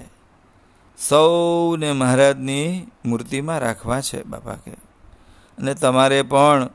સૌને 1.10 1.92
મહારાજની 1.92 2.88
મૂર્તિમાં 3.06 3.60
રાખવા 3.60 4.02
છે 4.02 4.24
બાપા 4.24 4.56
કે. 4.56 4.72
અને 5.58 5.74
તમારે 5.74 6.22
પણ 6.22 6.70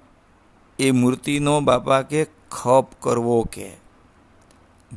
એ 0.79 0.91
મૂર્તિનો 0.91 1.61
બાપા 1.61 2.03
કે 2.03 2.27
ખપ 2.51 2.87
કરવો 3.01 3.43
કે? 3.43 3.73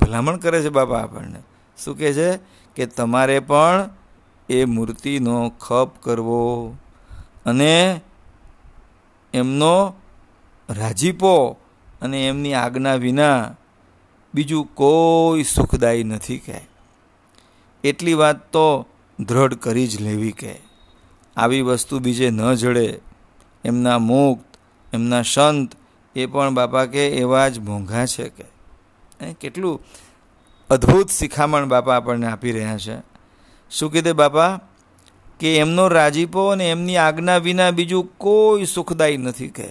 ભલામણ 0.02 0.38
કરે 0.38 0.62
છે 0.62 0.70
બાપા 0.70 1.00
આપણને. 1.00 1.40
શું 1.84 1.98
કહે 1.98 2.14
છે? 2.14 2.38
કે 2.76 2.86
તમારે 2.86 3.40
પણ 3.40 3.90
એ 4.50 4.66
મૂર્તિનો 4.66 5.50
ખપ 5.50 5.92
કરવો 6.02 6.76
અને 7.46 8.02
એમનો 9.34 9.94
રાજીપો 10.70 11.58
અને 12.02 12.28
એમની 12.28 12.54
આજ્ઞા 12.54 12.96
વિના 12.96 13.56
બીજું 14.34 14.76
કોઈ 14.76 15.44
સુખદાયી 15.44 16.04
નથી 16.04 16.38
કે 16.38 16.68
એટલી 17.84 18.14
વાત 18.14 18.52
તો 18.52 18.86
દ્રઢ 19.20 19.54
કરી 19.54 19.88
જ 19.88 20.02
લેવી 20.02 20.32
કે 20.32 20.60
આવી 21.38 21.62
વસ્તુ 21.62 22.00
બીજે 22.00 22.30
ન 22.30 22.54
જડે. 22.54 23.00
એમના 23.64 24.00
મુક્ત, 24.00 24.58
એમના 24.94 25.22
સંત 25.22 25.72
એ 26.16 26.26
પણ 26.26 26.54
બાપા 26.54 26.86
કે 26.86 27.08
એવા 27.08 27.50
જ 27.50 27.60
મોંઘા 27.60 28.06
છે 28.06 28.30
કે. 28.30 28.44
કેટલું 29.34 29.82
અદ્ભુત 30.70 31.10
શિખામણ 31.10 31.66
બાપા 31.66 31.96
આપણને 31.96 32.28
આપી 32.28 32.52
રહ્યા 32.52 32.78
છે. 32.78 33.02
શું 33.72 33.92
કીધે 33.92 34.14
બાપા? 34.14 34.60
કે 35.40 35.58
એમનો 35.58 35.88
રાજીપો 35.88 36.48
અને 36.48 36.72
એમની 36.72 36.98
આજ્ઞા 36.98 37.38
વિના 37.38 37.72
બીજું 37.72 38.18
કોઈ 38.18 38.66
સુખદાયી 38.66 39.18
નથી 39.18 39.48
કે. 39.48 39.68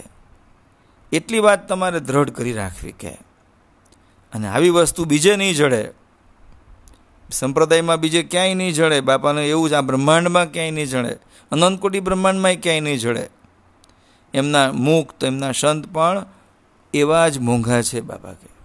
એટલી 1.12 1.38
વાત 1.38 1.68
તમારે 1.68 2.00
દ્રઢ 2.00 2.30
કરી 2.30 2.52
રાખવી 2.52 2.92
કે. 2.92 3.08
અને 4.32 4.48
આવી 4.48 4.70
વસ્તુ 4.70 5.04
બીજે 5.04 5.36
નહીં 5.36 5.54
જડે. 5.54 5.90
સંપ્રદાયમાં 7.30 7.96
બીજે 7.96 8.22
ક્યાંય 8.22 8.54
નહીં 8.54 8.72
જડે. 8.72 9.00
બાપાને 9.00 9.48
એવું 9.48 9.70
જ 9.70 9.72
આ 9.72 9.80
બ્રહ્માંડમાં 9.80 10.52
ક્યાંય 10.52 10.70
નહીં 10.70 10.86
જડે. 10.86 11.16
અનંતકોટી 11.52 12.00
બ્રહ્માંડમાં 12.00 12.54
ક્યાંય 12.54 12.80
નહીં 12.80 12.98
જડે. 12.98 13.30
એમના 14.34 14.72
મુક્ત 14.72 15.24
એમના 15.24 15.52
સંત 15.52 15.92
પણ 15.92 16.26
એવા 16.94 17.28
જ 17.28 17.38
મોંઘા 17.38 17.82
છે 17.82 18.00
બાપા 18.00 18.32
કે. 18.32 18.57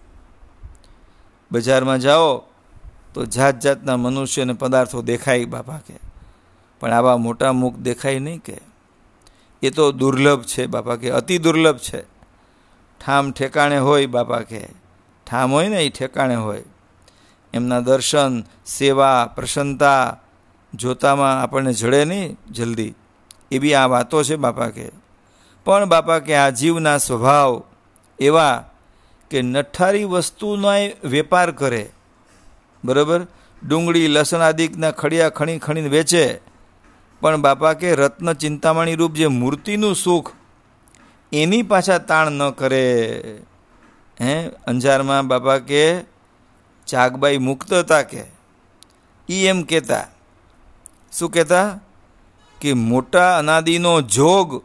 બજારમાં 1.54 2.00
જાઓ 2.00 2.38
તો 3.14 3.26
જાત 3.26 3.60
જાતના 3.60 3.98
મનુષ્યને 3.98 4.54
પદાર્થો 4.54 5.02
દેખાય 5.02 5.46
બાપા 5.46 5.78
કે. 5.78 6.00
પણ 6.80 6.92
આવા 6.92 7.18
મોટા 7.18 7.52
મુખ 7.52 7.76
દેખાય 7.76 8.20
નહીં 8.20 8.40
કે. 8.40 8.62
એ 9.62 9.70
તો 9.70 9.92
દુર્લભ 9.92 10.44
છે 10.44 10.66
બાપા 10.66 10.96
કે, 10.96 11.10
અતિ 11.10 11.38
દુર્લભ 11.38 11.78
છે. 11.78 12.02
ઠામ 13.06 13.32
ઠેકાણે 13.32 13.78
હોય 13.78 14.06
બાપા 14.06 14.40
કે. 14.40 14.60
ઠામ 15.28 15.52
હોય 15.52 15.70
ને 15.70 15.84
એ 15.84 15.90
ઠેકાણે 15.90 16.36
હોય. 16.36 16.64
એમના 17.54 17.80
દર્શન, 17.80 18.44
સેવા 18.66 19.32
પ્રસન્નતા 19.36 20.18
જોતામાં 20.74 21.42
આપણને 21.42 21.74
જડે 21.74 22.06
નહીં 22.06 22.38
જલ્દી. 22.52 22.94
એવી 23.52 23.74
આ 23.74 23.86
વાતો 23.86 24.24
છે 24.24 24.36
બાપા 24.36 24.70
કે. 24.70 24.92
પણ 25.66 25.86
બાપા 25.86 26.20
કે 26.20 26.36
આ 26.36 26.50
જીવના 26.50 26.98
સ્વભાવ 26.98 27.64
એવા 28.20 28.70
કે 29.34 29.42
નઠારી 29.42 30.04
વસ્તુનો 30.04 30.70
વેપાર 31.04 31.52
કરે. 31.52 31.90
બરાબર? 32.86 33.28
ડુંગળી, 33.68 34.08
લસણ 34.08 34.42
આદિકના 34.42 34.92
ખડિયા 34.92 35.30
ખણી 35.30 35.60
ખણીને 35.60 35.90
વેચે. 35.90 36.40
પણ 37.22 37.42
બાપા 37.42 37.74
કે 37.74 37.96
રત્ન 37.96 38.34
ચિંતામણી 38.34 38.96
રૂપ 38.96 39.14
જે 39.14 39.28
મૂર્તિનું 39.28 39.96
સુખ 39.96 40.32
એની 41.34 41.62
પાછા 41.62 41.98
તાણ 41.98 42.32
ન 42.32 42.50
કરે. 42.50 43.20
હે? 44.22 44.48
અંજારમાં 44.48 45.28
બાપા 45.28 45.58
કે 45.58 46.02
ચાગબાઈ 46.88 47.38
મુક્ત 47.38 47.74
હતા 47.74 48.02
કે. 48.02 48.24
એ 49.30 49.48
એમ 49.48 49.62
કહેતા. 49.62 50.08
શું 51.20 51.32
કહેતા? 51.32 51.80
કે 52.62 52.74
મોટા 52.74 53.38
અનાદિનો 53.38 54.02
જોગ, 54.02 54.64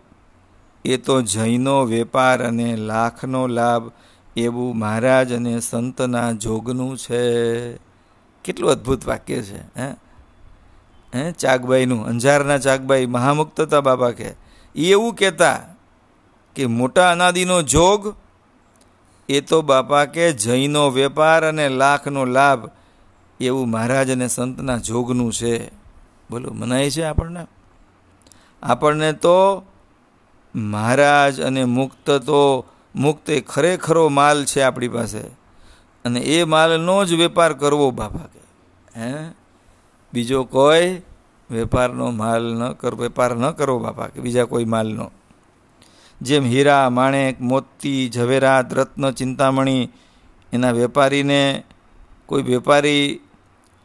એ 0.85 0.97
તો 0.97 1.23
જૈનો 1.23 1.85
વેપાર 1.85 2.47
અને 2.47 2.77
લાખનો 2.77 3.47
લાભ 3.47 3.91
એવું 4.41 4.79
મહારાજ 4.79 5.33
અને 5.33 5.61
સંતના 5.61 6.33
જોગનું 6.33 6.99
છે. 6.99 7.77
કેટલું 8.45 8.71
અદ્ભુત 8.71 9.07
વાક્ય 9.07 9.43
છે, 9.43 9.81
હે? 9.81 9.95
હે? 11.15 11.33
ચાગબાઈનું, 11.33 12.07
અંજારના 12.07 12.59
ચાગબાઈ 12.59 13.07
મહામુક્ત 13.07 13.61
હતા 13.61 13.81
બાબા 13.81 14.11
કે 14.11 14.35
એ 14.75 14.91
એવું 14.91 15.15
કહેતા 15.15 15.61
કે 16.55 16.67
મોટા 16.67 17.13
અનાદિનો 17.13 17.63
જોગ, 17.63 18.15
એ 19.29 19.41
તો 19.41 19.63
બાપા 19.63 20.05
કે 20.05 20.33
જૈનો 20.33 20.91
વેપાર 20.91 21.49
અને 21.49 21.69
લાખનો 21.69 22.25
લાભ 22.25 22.69
એવું 23.41 23.71
મહારાજ 23.71 24.11
અને 24.11 24.29
સંતના 24.29 24.79
જોગનું 24.79 25.33
છે. 25.33 25.71
બોલો, 26.31 26.53
મનાય 26.53 26.91
છે 26.91 27.03
આપણને? 27.03 27.47
આપણને 28.63 29.13
તો 29.13 29.65
મહારાજ 30.55 31.41
અને 31.41 31.65
મુક્ત 31.65 32.11
તો 32.11 32.65
મુક્ત 32.95 33.31
એ 33.31 33.41
ખરેખરો 33.41 34.09
માલ 34.09 34.45
છે 34.45 34.61
આપણી 34.61 34.89
પાસે. 34.89 35.21
અને 36.05 36.21
એ 36.21 36.45
માલનો 36.45 37.05
જ 37.05 37.15
વેપાર 37.15 37.53
કરવો 37.53 37.91
બાપા 37.91 38.19
કે. 38.19 38.41
હે? 39.01 39.15
બીજો 40.13 40.45
કોઈ 40.45 41.01
વેપારનો 41.51 42.11
માલ 42.11 42.55
ન 42.55 42.73
કર, 42.73 42.95
વેપાર 42.95 43.37
ન 43.37 43.51
કરવો 43.51 43.79
બાપા 43.79 44.07
કે, 44.07 44.21
બીજા 44.21 44.45
કોઈ 44.45 44.65
માલનો. 44.65 45.11
જેમ 46.23 46.45
હીરા, 46.45 46.91
માણેક, 46.91 47.41
મોતી, 47.41 48.09
ઝવેરાત, 48.09 48.75
રત્ન, 48.75 49.11
ચિંતામણી, 49.11 49.89
એના 50.53 50.71
વેપારીને 50.71 51.63
કોઈ 52.27 52.43
વેપારી 52.43 53.21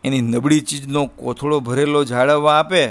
એની 0.03 0.21
નબળી 0.21 0.59
ચીજનો 0.59 1.05
કોથળો 1.05 1.59
ભરેલો 1.59 2.03
જાળવવા 2.03 2.59
આપે, 2.59 2.87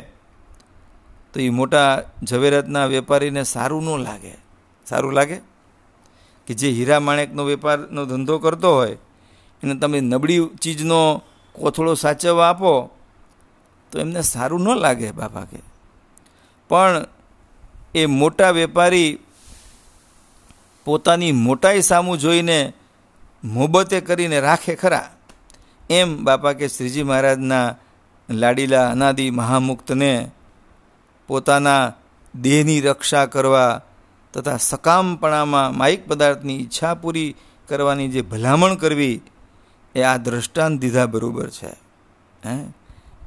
તો 1.33 1.41
એ 1.41 1.49
મોટા 1.49 2.03
ઝવેરાતના 2.25 2.87
વેપારીને 2.87 3.45
સારું 3.45 3.85
ન 3.85 4.03
લાગે. 4.03 4.37
સારું 4.87 5.13
લાગે? 5.13 5.52
કે 6.47 6.55
જે 6.55 6.71
હીરા 6.71 7.01
માણેકનો 7.01 7.45
વેપારનો 7.45 8.07
ધંધો 8.07 8.39
કરતો 8.39 8.75
હોય, 8.75 8.97
એને 9.63 9.75
તમે 9.75 10.01
નબળી 10.01 10.47
ચીજનો 10.63 11.23
કોથળો 11.53 11.95
સાચવવા 11.95 12.51
આપો, 12.51 12.91
તો 13.93 13.99
એમને 13.99 14.23
સારું 14.23 14.61
ન 14.61 14.77
લાગે 14.77 15.11
બાપા 15.11 15.45
કે. 15.45 15.59
પણ 16.69 17.05
એ 17.95 18.07
મોટા 18.07 18.51
વેપારી 18.51 19.19
પોતાની 20.85 21.33
મોટાઈ 21.33 21.83
સામું 21.83 22.19
જોઈને 22.19 22.73
મોબતે 23.45 24.01
કરીને 24.01 24.41
રાખે 24.41 24.75
ખરા. 24.75 25.17
એમ 25.91 26.25
બાપા 26.25 26.53
કે 26.53 26.69
શ્રીજી 26.69 27.03
મહારાજના 27.03 27.75
લાડીલા 28.31 28.91
અનાદિ 28.91 29.31
મહામુક્તને 29.31 30.31
પોતાના 31.27 31.93
દેહની 32.41 32.81
રક્ષા 32.81 33.27
કરવા 33.27 33.81
તથા 34.33 34.57
સકામપણામાં 34.57 35.77
માયિક 35.77 36.09
પદાર્થની 36.09 36.61
ઈચ્છા 36.61 36.95
પૂરી 36.95 37.35
કરવાની 37.69 38.09
જે 38.09 38.23
ભલામણ 38.23 38.75
કરવી 38.75 39.21
એ 39.95 40.03
આ 40.03 40.17
દ્રષ્ટાંત 40.17 40.81
દીધા 40.81 41.07
બરાબર 41.07 41.51
છે. 41.51 41.77
હે? 42.47 42.65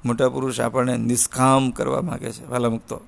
મોટા 0.06 0.30
પુરુષ 0.30 0.60
આપણને 0.60 0.98
નિષ્કામ 0.98 1.72
કરવા 1.72 2.02
માગે 2.02 2.32
છે. 2.32 2.46
વાલા 2.46 2.70
મુક્તો 2.70 3.02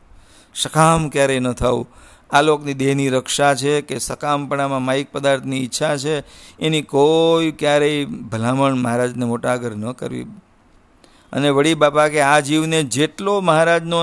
સકામ 0.55 1.09
ક્યારેય 1.09 1.39
ન 1.39 1.51
થવું 1.51 1.87
આ 2.31 2.41
લોકની 2.41 2.73
દેહની 2.73 3.09
રક્ષા 3.09 3.55
છે 3.55 3.81
કે 3.81 3.99
સકામપણામાં 3.99 4.81
માયિક 4.81 5.11
પદાર્થની 5.11 5.63
ઈચ્છા 5.63 5.97
છે, 5.97 6.19
એની 6.59 6.81
કોઈ 6.81 7.51
ક્યારેય 7.51 8.05
ભલામણ 8.05 8.75
મહારાજને 8.75 9.25
મોટા 9.25 9.51
આગળ 9.51 9.75
ન 9.75 9.91
કરવી. 9.91 10.23
અને 11.33 11.49
વળી 11.49 11.73
બાપા 11.73 12.07
કે 12.07 12.21
આ 12.21 12.39
જીવને 12.39 12.83
જેટલો 12.83 13.41
મહારાજનો 13.41 13.97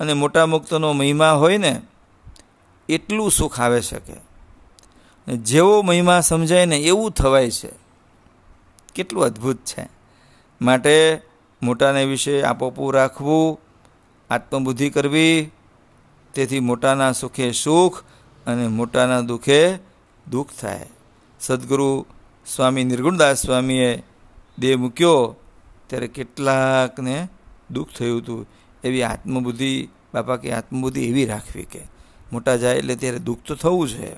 અને 0.00 0.12
મોટા 0.12 0.46
મુક્તનો 0.46 0.92
મહિમા 0.92 1.32
હોય 1.32 1.56
ને 1.56 1.82
એટલું 2.94 3.30
સુખ 3.30 3.60
આવે 3.60 3.80
શકે. 3.80 4.30
જેવો 5.36 5.82
મહિમા 5.82 6.20
સમજાય 6.20 6.66
ને 6.66 6.76
એવું 6.76 7.10
થવાય 7.10 7.50
છે. 7.50 7.70
કેટલું 8.94 9.24
અદ્ભુત 9.24 9.56
છે. 9.56 9.88
માટે 10.62 11.20
મોટાને 11.62 12.04
વિશે 12.04 12.42
આપોપું 12.42 12.94
રાખવું, 12.94 13.60
આત્મબુદ્ધિ 14.30 14.90
કરવી, 14.90 15.50
તેથી 16.34 16.60
મોટાના 16.60 17.12
સુખે 17.12 17.52
સુખ 17.52 18.02
અને 18.46 18.68
મોટાના 18.68 19.20
દુઃખે 19.20 19.74
દુઃખ 20.30 20.50
થાય. 20.60 20.86
સદગુરુ 21.40 22.06
સ્વામી 22.46 22.84
નિર્ગુણદાસ 22.84 23.46
સ્વામીએ 23.46 24.02
દેહ 24.58 24.76
મૂક્યો, 24.76 25.36
ત્યારે 25.86 26.08
કેટલાકને 26.08 27.28
દુઃખ 27.70 27.88
થયું 27.90 28.20
હતું. 28.20 28.46
એવી 28.84 29.02
આત્મબુદ્ધિ, 29.02 29.88
બાપા 30.14 30.36
કે 30.36 30.52
આત્મબુદ્ધિ 30.52 31.08
એવી 31.08 31.24
રાખવી 31.24 31.64
કે 31.64 31.99
મોટા 32.32 32.56
જાય 32.56 32.76
એટલે 32.76 32.96
ત્યારે 32.96 33.18
દુઃખ 33.18 33.38
તો 33.46 33.54
થવું 33.54 33.88
છે. 33.88 34.16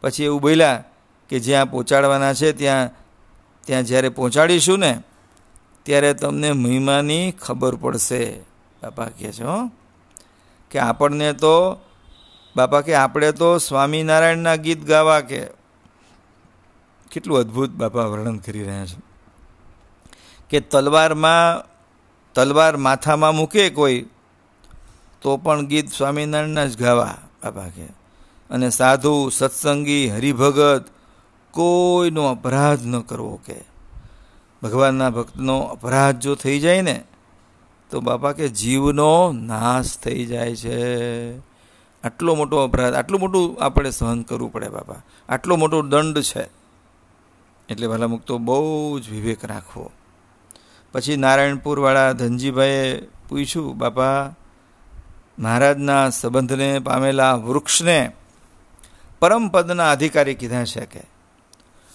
પછી 0.00 0.24
એવું 0.24 0.40
બોલ્યા 0.40 0.84
કે 1.28 1.40
જ્યાં 1.40 1.70
પહોંચાડવાના 1.70 2.34
છે 2.34 2.52
ત્યાં 2.52 2.90
ત્યાં 3.64 3.82
જ્યારે 3.82 4.08
પહોંચાડીશું 4.08 4.78
ને, 4.78 5.02
ત્યારે 5.82 6.14
તમને 6.14 6.52
મહિમાની 6.52 7.32
ખબર 7.32 7.74
પડશે. 7.74 8.40
બાપા 8.82 9.04
કહે 9.04 9.32
છે, 9.32 9.44
હો. 9.44 9.70
કે 10.70 10.78
આપણને 10.78 11.32
તો, 11.32 11.80
બાપા 12.56 12.80
કે 12.80 12.94
આપણે 12.94 13.32
તો 13.32 13.58
સ્વામિનારાયણના 13.58 14.56
ગીત 14.56 14.84
ગાવા 14.84 15.20
કે, 15.20 15.46
કેટલું 17.10 17.38
અદ્ભુત 17.38 17.70
બાપા 17.70 18.04
વર્ણન 18.04 18.38
કરી 18.38 18.62
રહ્યા 18.62 18.86
છે. 18.86 19.02
કે 20.50 20.60
તલવારમાં, 20.60 21.68
તલવાર 22.34 22.76
માથામાં 22.76 23.34
મૂકે 23.34 23.70
કોઈ 23.70 24.06
તો 25.24 25.36
પણ 25.36 25.66
ગીત 25.66 25.92
સ્વામિનારાયણના 25.92 26.66
જ 26.66 26.78
ગાવા, 26.78 27.16
બાપા 27.44 27.68
કે. 27.68 27.84
અને 28.50 28.70
સાધુ, 28.70 29.28
સત્સંગી, 29.28 30.08
હરિભગત, 30.08 30.84
કોઈનો 31.50 32.24
અપરાધ 32.24 32.86
ન 32.86 33.00
કરવો 33.00 33.40
કે. 33.46 33.64
ભગવાનના 34.62 35.10
ભક્તનો 35.10 35.60
અપરાધ 35.60 36.18
જો 36.18 36.34
થઈ 36.34 36.60
જાય 36.60 36.82
ને, 36.82 37.04
તો 37.90 38.00
બાપા 38.00 38.32
કે 38.32 38.48
જીવનો 38.48 39.32
નાશ 39.32 39.98
થઈ 39.98 40.26
જાય 40.26 40.56
છે. 40.56 41.38
આટલો 42.02 42.34
મોટો 42.34 42.56
અપરાધ, 42.56 42.94
આટલું 42.94 43.20
મોટું 43.20 43.64
આપણે 43.64 43.90
સહન 43.90 44.22
કરવું 44.22 44.52
પડે 44.52 44.68
બાપા. 44.68 44.94
આટલો 45.28 45.56
મોટો 45.56 45.82
દંડ 45.82 46.20
છે. 46.20 46.48
એટલે 47.68 47.86
ભલા 47.86 48.06
મુક્તો 48.06 48.38
બહુ 48.38 48.98
જ 48.98 49.10
વિવેક 49.10 49.44
રાખવો. 49.44 49.90
પછી 50.92 51.16
નારાયણપુરવાળા 51.16 52.12
ધનજીભાઈએ 52.12 53.00
પૂછ્યું, 53.28 53.78
બાપા 53.78 54.34
મહારાજના 55.38 56.10
સંબંધને 56.10 56.78
પામેલા 56.78 57.34
વૃક્ષને 57.34 58.12
પરમપદના 59.20 59.90
અધિકારી 59.90 60.34
કીધા 60.34 60.64
છે 60.64 60.84
કે, 60.86 61.00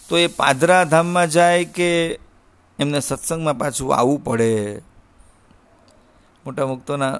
તો 0.09 0.17
એ 0.17 0.27
પાદરા 0.27 0.83
ધામમાં 0.83 1.29
જાય 1.29 1.65
કે 1.65 2.19
એમને 2.79 2.99
સત્સંગમાં 2.99 3.57
પાછું 3.57 3.95
આવવું 3.95 4.23
પડે? 4.23 4.81
મોટા 6.45 6.65
મુક્તોના 6.65 7.19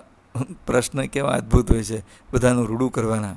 પ્રશ્ન 0.67 1.05
કેવા 1.05 1.31
અદ્ભુત 1.31 1.71
હોય 1.71 1.83
છે, 1.83 2.03
બધાનું 2.33 2.67
રૂડું 2.67 2.91
કરવાના. 2.91 3.35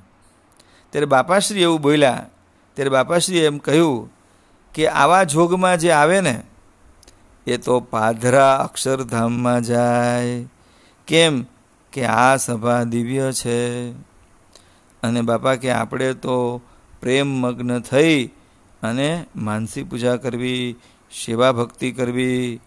ત્યારે 0.90 1.06
બાપાશ્રી 1.06 1.62
એવું 1.62 1.80
બોલ્યા, 1.80 2.26
ત્યારે 2.74 2.90
બાપાશ્રીએ 2.90 3.46
એમ 3.46 3.58
કહ્યું 3.58 4.10
કે 4.74 4.88
આવા 4.88 5.24
જોગમાં 5.24 5.78
જે 5.78 5.90
આવે 5.90 6.20
ને, 6.20 6.42
એ 7.46 7.56
તો 7.56 7.80
પાધરા 7.80 8.56
અક્ષરધામમાં 8.56 9.62
જાય. 9.62 10.44
કેમ? 11.06 11.46
કે 11.92 12.04
આ 12.04 12.36
સભા 12.36 12.82
દિવ્ય 12.82 13.32
છે? 13.32 13.90
અને 15.02 15.20
બાપા 15.20 15.54
કે 15.54 15.70
આપણે 15.70 16.14
તો 16.14 16.62
પ્રેમ 17.00 17.28
મગ્ન 17.28 17.78
થઈ 17.80 18.26
અને 18.82 19.24
માનસી 19.36 19.82
પૂજા 19.82 20.16
કરવી, 20.16 20.76
સેવા 21.24 21.52
ભક્તિ 21.52 21.92
કરવી, 21.92 22.60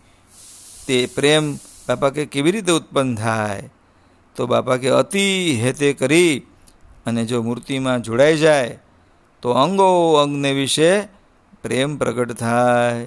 તે 0.88 1.06
પ્રેમ 1.06 1.56
બાપા 1.88 2.10
કે 2.10 2.26
કેવી 2.26 2.52
રીતે 2.52 2.72
ઉત્પન્ન 2.72 3.16
થાય? 3.16 3.70
તો 4.36 4.48
બાપા 4.48 4.78
કે 4.78 4.90
અતિ 4.90 5.52
હેતે 5.62 5.94
કરી 5.94 6.42
અને 7.06 7.26
જો 7.26 7.42
મૂર્તિમાં 7.42 8.02
જોડાઈ 8.02 8.38
જાય, 8.38 8.80
તો 9.42 9.52
અંગો 9.52 10.14
અંગને 10.14 10.52
વિશે 10.52 11.02
પ્રેમ 11.64 11.98
પ્રગટ 11.98 12.32
થાય. 12.32 13.06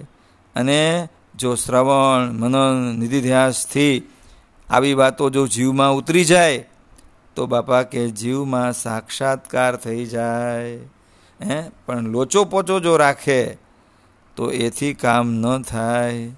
અને 0.57 1.09
જો 1.35 1.55
શ્રવણ 1.55 2.33
મનન 2.33 2.99
નિધિધ્યાસથી 2.99 4.03
આવી 4.71 4.95
વાતો 4.95 5.31
જો 5.31 5.47
જીવમાં 5.47 5.93
ઉતરી 5.93 6.25
જાય, 6.25 6.69
તો 7.35 7.47
બાપા 7.47 7.83
કે 7.83 8.11
જીવમાં 8.11 8.73
સાક્ષાત્કાર 8.73 9.77
થઈ 9.77 10.07
જાય. 10.07 10.77
હે? 11.43 11.71
પણ 11.87 12.01
લોચો 12.01 12.45
પોચો 12.45 12.81
જો 12.81 12.97
રાખે, 12.97 13.59
તો 14.37 14.53
એથી 14.53 14.95
કામ 14.95 15.31
ન 15.31 15.63
થાય. 15.63 16.31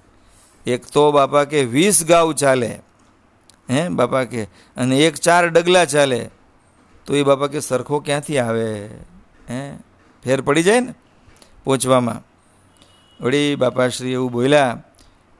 એક 0.65 0.85
તો 0.85 1.11
બાપા 1.11 1.43
કે 1.43 1.63
વીસ 1.63 2.05
ગાઉ 2.05 2.33
ચાલે. 2.33 2.79
હે? 3.69 3.89
બાપા 3.89 4.23
કે, 4.23 4.43
અને 4.77 4.99
એક 4.99 5.15
ચાર 5.15 5.47
ડગલા 5.47 5.85
ચાલે. 5.85 6.29
તો 7.05 7.15
એ 7.15 7.23
બાપા 7.23 7.47
કે 7.47 7.59
સરખો 7.59 7.99
ક્યાંથી 7.99 8.37
આવે? 8.37 8.85
હે? 9.49 9.77
ફેર 10.23 10.41
પડી 10.41 10.63
જાય 10.63 10.79
ને 10.79 10.93
પહોંચવામાં 11.63 12.31
વળી 13.23 13.55
બાપાશ્રી 13.55 14.11
એવું 14.11 14.31
બોલ્યા 14.31 14.83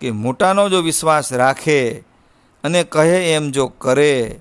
કે 0.01 0.11
મોટાનો 0.11 0.69
જો 0.69 0.81
વિશ્વાસ 0.81 1.33
રાખે 1.33 2.03
અને 2.63 2.83
કહે 2.83 3.33
એમ 3.33 3.51
જો 3.51 3.67
કરે 3.67 4.39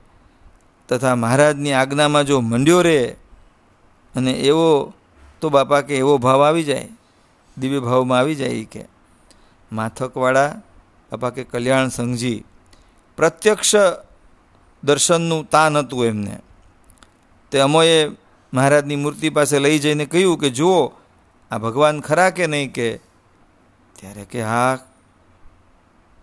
તથા 0.88 1.14
મહારાજની 1.14 1.72
આજ્ઞામાં 1.72 2.24
જો 2.24 2.40
મંડ્યો 2.40 2.82
રહે 2.82 3.16
અને 4.14 4.32
એવો 4.32 4.92
તો 5.40 5.48
બાપા 5.48 5.80
કે 5.80 5.96
એવો 5.96 6.18
ભાવ 6.18 6.42
આવી 6.42 6.64
જાય, 6.64 6.88
દિવ્ય 7.58 7.80
ભાવમાં 7.80 8.18
આવી 8.18 8.34
જાય 8.34 8.64
કે, 8.64 8.84
માથકવાળા 9.72 10.62
બાપા 11.12 11.30
કે 11.30 11.44
કલ્યાણ 11.44 11.88
સંઘજી 11.88 12.44
પ્રત્યક્ષ 13.16 13.74
દર્શનનું 14.84 15.50
તાન 15.50 15.76
હતું 15.76 16.04
એમને. 16.04 16.38
તે 17.50 17.60
અમોએ 17.60 18.10
મહારાજની 18.54 18.96
મૂર્તિ 18.96 19.30
પાસે 19.30 19.58
લઈ 19.58 19.78
જઈને 19.78 20.06
કહ્યું 20.06 20.38
કે 20.38 20.50
જુઓ, 20.50 20.92
આ 21.50 21.58
ભગવાન 21.58 22.00
ખરા 22.00 22.30
કે 22.30 22.46
નહીં 22.46 22.72
કે? 22.72 22.96
ત્યારે 23.96 24.24
કે 24.24 24.42
હા 24.42 24.78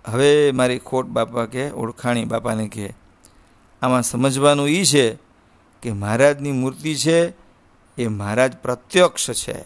હવે 0.08 0.52
મારી 0.52 0.78
ખોટ 0.78 1.06
બાપા 1.06 1.46
કે 1.46 1.70
ઓળખાણી 1.70 2.26
બાપાને 2.26 2.68
કહે. 2.68 2.94
આમાં 3.82 4.02
સમજવાનું 4.02 4.70
એ 4.70 4.84
છે 4.84 5.18
કે 5.82 5.92
મહારાજની 5.92 6.52
મૂર્તિ 6.52 6.96
છે, 6.96 7.30
એ 7.98 8.08
મહારાજ 8.08 8.58
પ્રત્યક્ષ 8.58 9.32
છે. 9.32 9.66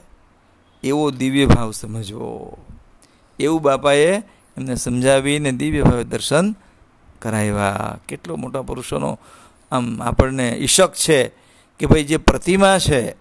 એવો 0.83 1.11
દિવ્ય 1.11 1.45
ભાવ 1.45 1.71
સમજવો. 1.71 2.57
એવું 3.39 3.61
બાપાએ 3.61 4.17
એમને 4.57 4.75
સમજાવીને 4.75 5.51
દિવ્ય 5.51 5.81
ભાવે 5.81 6.03
દર્શન 6.03 6.55
કરાવ્યા. 7.19 7.99
કેટલો 8.07 8.35
મોટા 8.35 8.61
પુરુષોનો 8.61 9.19
આમ 9.71 10.03
આપણને 10.03 10.49
ઈશક 10.49 10.93
છે 10.93 11.27
કે 11.79 11.85
ભાઈ 11.85 12.03
જે 12.03 12.17
પ્રતિમા 12.17 12.79
છે, 12.79 13.15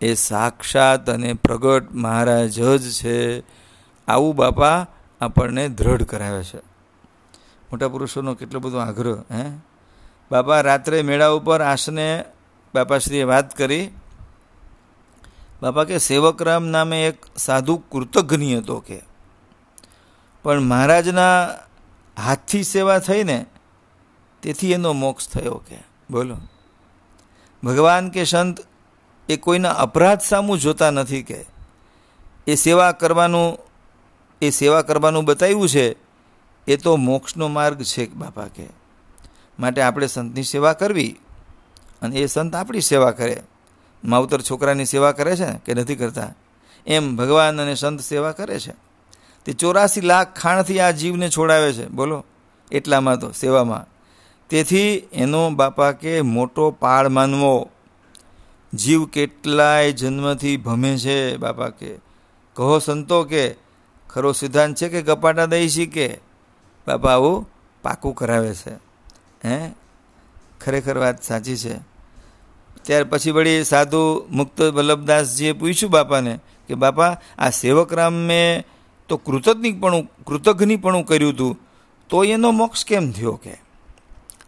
એ 0.00 0.14
સાક્ષાત 0.14 1.10
અને 1.10 1.32
પ્રગટ 1.32 1.92
મહારાજ 1.92 2.60
જ 2.60 2.90
છે. 2.90 3.40
આવું 4.08 4.36
બાપા 4.36 4.86
આપણને 5.22 5.68
દ્રઢ 5.68 6.02
કરાવે 6.02 6.44
છે. 6.44 6.58
મોટા 7.72 7.88
પુરુષોનો 7.88 8.34
કેટલો 8.34 8.60
બધો 8.60 8.76
આગ્રહ, 8.76 9.20
હે? 9.30 9.50
બાપા, 10.30 10.60
રાત્રે 10.60 11.02
મેળા 11.02 11.28
ઉપર 11.28 11.62
આસને 11.62 12.24
બાપાશ્રીએ 12.74 13.22
વાત 13.22 13.56
કરી. 13.56 13.90
બાપા 15.62 15.84
કે, 15.84 15.98
સેવકરામ 15.98 16.64
નામે 16.64 17.06
એક 17.06 17.16
સાધુ 17.36 17.76
કૃતજ્ઞ 17.76 18.56
હતો 18.56 18.80
કે. 18.80 19.02
પણ 20.42 20.60
મહારાજના 20.60 21.48
હાથથી 22.22 22.62
સેવા 22.62 22.98
થઈ 22.98 23.24
ને 23.24 23.46
તેથી 24.42 24.72
એનો 24.72 24.92
મોક્ષ 24.92 25.28
થયો 25.28 25.54
કે. 25.54 25.78
બોલો. 26.10 26.36
ભગવાન 27.64 28.10
કે 28.10 28.24
સંત, 28.24 28.58
એ 29.28 29.36
કોઈના 29.36 29.70
અપરાધ 29.70 30.20
સામું 30.20 30.58
જોતા 30.58 30.90
નથી 30.90 31.22
કે. 31.22 31.44
એ 32.46 32.54
સેવા 32.54 32.92
કરવાનું 32.92 33.71
એ 34.42 34.50
સેવા 34.50 34.82
કરવાનું 34.82 35.24
બતાવ્યું 35.24 35.68
છે, 35.68 35.96
એ 36.68 36.76
તો 36.76 36.96
મોક્ષનો 36.96 37.48
માર્ગ 37.48 37.82
છે 37.82 38.14
બાપા 38.14 38.44
કે. 38.44 38.66
માટે 39.60 39.82
આપણે 39.82 40.06
સંતની 40.06 40.42
સેવા 40.42 40.72
કરવી 40.72 41.16
અને 42.02 42.16
એ 42.16 42.26
સંત 42.26 42.54
આપણી 42.54 42.80
સેવા 42.80 43.10
કરે. 43.10 43.42
માવતર 44.04 44.40
છોકરાની 44.40 44.84
સેવા 44.84 45.12
કરે 45.12 45.36
છે 45.36 45.58
કે 45.64 45.74
નથી 45.74 45.96
કરતા? 45.96 46.34
એમ 46.86 47.16
ભગવાન 47.16 47.62
અને 47.62 47.74
સંત 47.74 48.00
સેવા 48.00 48.32
કરે 48.32 48.60
છે. 48.60 48.72
તે 49.44 49.52
ચોરાસી 49.52 50.00
લાખ 50.00 50.38
ખાણથી 50.38 50.80
આ 50.80 50.90
જીવને 50.90 51.28
છોડાવે 51.28 51.72
છે. 51.72 51.86
બોલો, 51.86 52.24
એટલામાં 52.72 53.18
તો, 53.18 53.32
સેવામાં. 53.32 53.86
તેથી 54.48 55.02
એનો 55.12 55.50
બાપા 55.50 55.92
કે 55.92 56.20
મોટો 56.20 56.70
પાળ 56.70 57.08
માનવો. 57.08 57.70
જીવ 58.74 59.04
કેટલાય 59.04 59.92
જન્મથી 59.92 60.56
ભમે 60.56 60.98
છે 60.98 61.36
બાપા 61.36 61.68
કે. 61.68 61.94
કહો 62.54 62.78
સંતો 62.78 63.24
કે 63.24 63.61
ખરો 64.12 64.32
સિદ્ધાંત 64.32 64.76
છે 64.76 64.88
કે 64.88 65.02
કપાટા 65.02 65.46
દઈ 65.46 65.68
શીખે? 65.68 66.20
બાપા, 66.86 67.12
આવું 67.12 67.50
પાકું 67.82 68.14
કરાવે 68.14 68.54
છે. 68.54 68.74
હે? 69.48 69.70
ખરેખર 70.60 70.98
વાત 70.98 71.22
સાચી 71.22 71.56
છે. 71.56 71.74
ત્યાર 72.82 73.04
પછી 73.04 73.30
વળી 73.30 73.64
સાધુ 73.64 74.26
મુક્ત 74.30 74.62
વલ્લભદાસજીએ 74.62 75.52
પૂછ્યું 75.52 75.90
બાપાને 75.90 76.38
કે, 76.68 76.74
બાપા, 76.74 77.16
આ 77.38 77.50
સેવકરામ 77.50 78.12
મેં 78.12 78.64
તો 79.08 79.16
કૃતજ્ઞપણું 79.16 80.24
કૃતજ્ઞપણું 80.24 81.06
કર્યું 81.06 81.32
હતું 81.32 81.58
તો 82.08 82.24
એનો 82.24 82.50
મોક્ષ 82.50 82.84
કેમ 82.84 83.12
થયો 83.12 83.32
કે? 83.32 83.54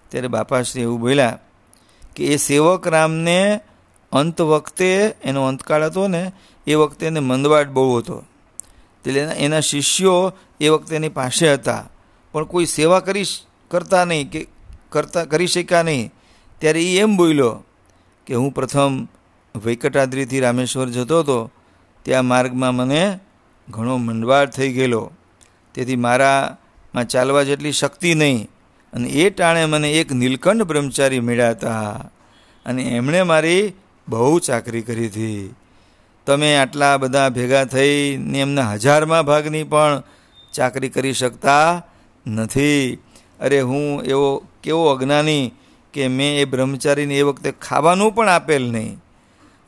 ત્યારે 0.08 0.28
બાપાશ્રી 0.28 0.82
એવું 0.82 1.00
બોલ્યા 1.00 1.38
કે, 2.16 2.26
એ 2.26 2.36
સેવક 2.36 2.88
રામને 2.88 3.60
અંત 4.12 4.40
વખતે, 4.40 5.14
એનો 5.24 5.44
અંતકાળ 5.44 5.84
હતો 5.84 6.08
ને, 6.08 6.32
એ 6.66 6.74
વખતે 6.74 7.06
એને 7.06 7.20
મંદવાટ 7.20 7.68
બહુ 7.68 7.98
હતો. 7.98 8.24
એટલે 9.06 9.20
એના 9.20 9.60
શિષ્યો 9.60 10.32
એ 10.60 10.68
વખતે 10.68 10.96
એની 10.96 11.08
પાસે 11.08 11.52
હતા. 11.52 11.88
પણ 12.32 12.44
કોઈ 12.44 12.66
સેવા 12.66 13.00
કરી 13.00 13.24
કરતા 13.70 14.04
નહીં 14.04 14.30
કે 14.30 14.46
કરતા, 14.90 15.24
કરી 15.24 15.46
શક્યા 15.46 15.82
નહીં. 15.82 16.10
ત્યારે 16.58 16.84
એ 16.84 17.00
એમ 17.00 17.16
બોલ્યો 17.16 17.64
કે 18.26 18.34
હું 18.34 18.54
પ્રથમ 18.54 19.08
વૈકટાદ્રીથી 19.64 20.40
રામેશ્વર 20.40 20.88
જતો 20.88 21.20
હતો. 21.20 21.50
ત્યાં 22.02 22.24
માર્ગમાં 22.24 22.74
મને 22.74 23.18
ઘણો 23.70 23.96
મંડવાળ 23.96 24.50
થઈ 24.50 24.72
ગયેલો. 24.72 25.10
તેથી 25.74 25.96
મારામાં 25.96 27.08
ચાલવા 27.08 27.42
જેટલી 27.42 27.72
શક્તિ 27.72 28.14
નહીં. 28.14 28.48
અને 28.92 29.08
એ 29.08 29.30
ટાણે 29.30 29.64
મને 29.64 29.92
એક 29.92 30.12
નીલકંઠ 30.12 30.62
બ્રહ્મચારી 30.62 31.20
મળ્યા 31.20 31.50
હતા. 31.50 31.92
અને 32.66 32.82
એમણે 32.82 33.22
મારી 33.22 33.72
બહુ 34.08 34.38
ચાકરી 34.38 34.82
કરી 34.82 35.06
હતી. 35.06 35.54
તમે 36.26 36.56
આટલા 36.56 36.96
બધા 36.96 37.28
ભેગા 37.28 37.64
થઈને 37.64 38.40
એમના 38.40 38.72
હજારમાં 38.72 39.24
ભાગની 39.24 39.62
પણ 39.62 40.02
ચાકરી 40.52 40.88
કરી 40.88 41.12
શકતા 41.12 41.82
નથી. 42.26 42.98
અરે 43.40 43.60
હું 43.60 44.02
એવો 44.02 44.46
કેવો 44.62 44.86
અજ્ઞાની 44.86 45.52
કે 45.92 46.08
મેં 46.08 46.40
એ 46.40 46.44
બ્રહ્મચારીને 46.44 47.18
એ 47.18 47.22
વખતે 47.22 47.52
ખાવાનું 47.52 48.14
પણ 48.14 48.28
આપેલ 48.28 48.72
નહીં. 48.72 49.02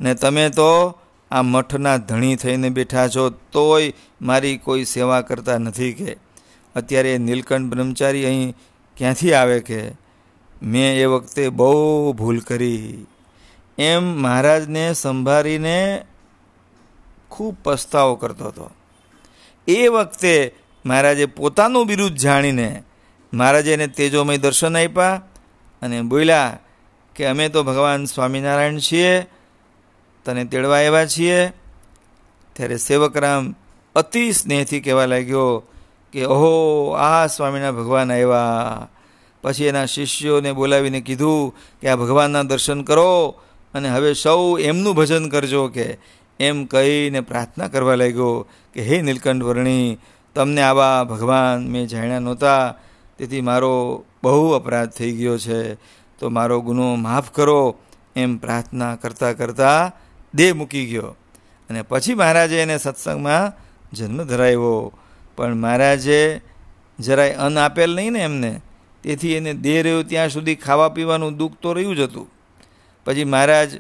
ને 0.01 0.15
તમે 0.15 0.49
તો 0.49 0.99
આ 1.31 1.43
મઠના 1.43 1.97
ધણી 1.97 2.37
થઈને 2.37 2.69
બેઠા 2.69 3.09
છો, 3.09 3.31
તોય 3.31 3.93
મારી 4.23 4.57
કોઈ 4.57 4.85
સેવા 4.85 5.21
કરતા 5.21 5.59
નથી 5.59 5.93
કે. 5.93 6.17
અત્યારે 6.77 7.19
નીલકંઠ 7.19 7.71
બ્રહ્મચારી 7.71 8.25
અહીં 8.25 8.55
ક્યાંથી 8.97 9.35
આવે 9.35 9.61
કે? 9.61 9.89
મેં 10.63 10.99
એ 10.99 11.05
વખતે 11.05 11.49
બહુ 11.49 12.13
ભૂલ 12.13 12.39
કરી. 12.39 13.07
એમ 13.79 14.03
મહારાજને 14.05 14.93
સંભાળીને 14.93 16.05
ખૂબ 17.31 17.57
પસ્તાવો 17.63 18.15
કરતો 18.15 18.45
હતો. 18.45 18.71
એ 19.69 19.89
વખતે 19.89 20.55
મહારાજે 20.87 21.27
પોતાનું 21.27 21.87
બિરુદ 21.87 22.13
જાણીને 22.13 22.83
મહારાજે 23.35 23.73
એને 23.73 23.87
તેજોમય 23.87 24.37
દર્શન 24.37 24.77
આપ્યા 24.77 25.23
અને 25.83 26.03
બોલ્યા 26.03 26.59
કે 27.17 27.27
અમે 27.27 27.49
તો 27.49 27.63
ભગવાન 27.63 28.05
સ્વામિનારાયણ 28.05 28.79
છીએ, 28.79 29.27
તને 30.25 30.45
તેડવા 30.45 30.77
આવ્યા 30.77 31.07
છીએ. 31.07 31.49
ત્યારે 32.53 32.77
સેવકરામ 32.77 33.55
અતિ 33.95 34.33
સ્નેહથી 34.33 34.81
કહેવા 34.81 35.07
લાગ્યો 35.07 35.69
કે 36.13 36.25
ઓહો, 36.25 36.91
આ 36.91 37.27
સ્વામીના 37.27 37.71
ભગવાન 37.71 38.13
આવ્યા. 38.13 38.89
પછી 39.43 39.65
એના 39.65 39.87
શિષ્યોને 39.87 40.53
બોલાવીને 40.53 41.01
કીધું 41.01 41.55
કે 41.81 41.89
આ 41.89 41.97
ભગવાનના 41.97 42.43
દર્શન 42.43 42.83
કરો 42.83 43.41
અને 43.75 43.89
હવે 43.89 44.15
સૌ 44.15 44.59
એમનું 44.59 44.95
ભજન 44.95 45.29
કરજો 45.29 45.69
કે 45.69 45.99
એમ 46.41 46.67
કહીને 46.67 47.21
પ્રાર્થના 47.21 47.69
કરવા 47.69 47.95
લાગ્યો 47.95 48.49
કે, 48.75 48.83
હે 48.83 49.03
નીલકંઠ 49.03 49.43
વર્ણી 49.43 49.99
તમને 50.35 50.63
આવા 50.63 51.05
ભગવાન 51.05 51.69
મેં 51.69 51.87
જાણ્યા 51.87 52.19
નહોતા. 52.19 52.75
તેથી 53.19 53.41
મારો 53.41 54.05
બહુ 54.23 54.53
અપરાધ 54.53 54.89
થઈ 54.89 55.13
ગયો 55.13 55.39
છે. 55.39 55.75
તો 56.19 56.29
મારો 56.29 56.61
ગુનો 56.61 56.95
માફ 56.95 57.31
કરો. 57.31 57.79
એમ 58.17 58.37
પ્રાર્થના 58.37 58.97
કરતાં 58.97 59.37
કરતાં 59.37 59.93
દેહ 60.35 60.55
મૂકી 60.55 60.87
ગયો. 60.87 61.17
અને 61.71 61.83
પછી 61.83 62.15
મહારાજે 62.15 62.63
એને 62.63 62.79
સત્સંગમાં 62.79 63.53
જન્મ 63.97 64.23
ધરાવ્યો. 64.23 64.99
પણ 65.37 65.55
મહારાજે 65.55 66.41
જરાય 67.01 67.33
અન્ન 67.33 67.59
આપેલ 67.59 67.97
નહીં 67.97 68.11
ને 68.11 68.19
એમને. 68.19 68.61
તેથી 69.03 69.33
એને 69.33 69.55
દેહ 69.55 69.83
રહ્યો 69.83 70.03
ત્યાં 70.03 70.29
સુધી 70.29 70.55
ખાવા 70.55 70.89
પીવાનું 70.89 71.37
દુઃખ 71.37 71.53
તો 71.63 71.73
રહ્યું 71.73 71.97
જ 71.97 72.01
હતું. 72.01 72.31
પછી 73.05 73.25
મહારાજ 73.25 73.71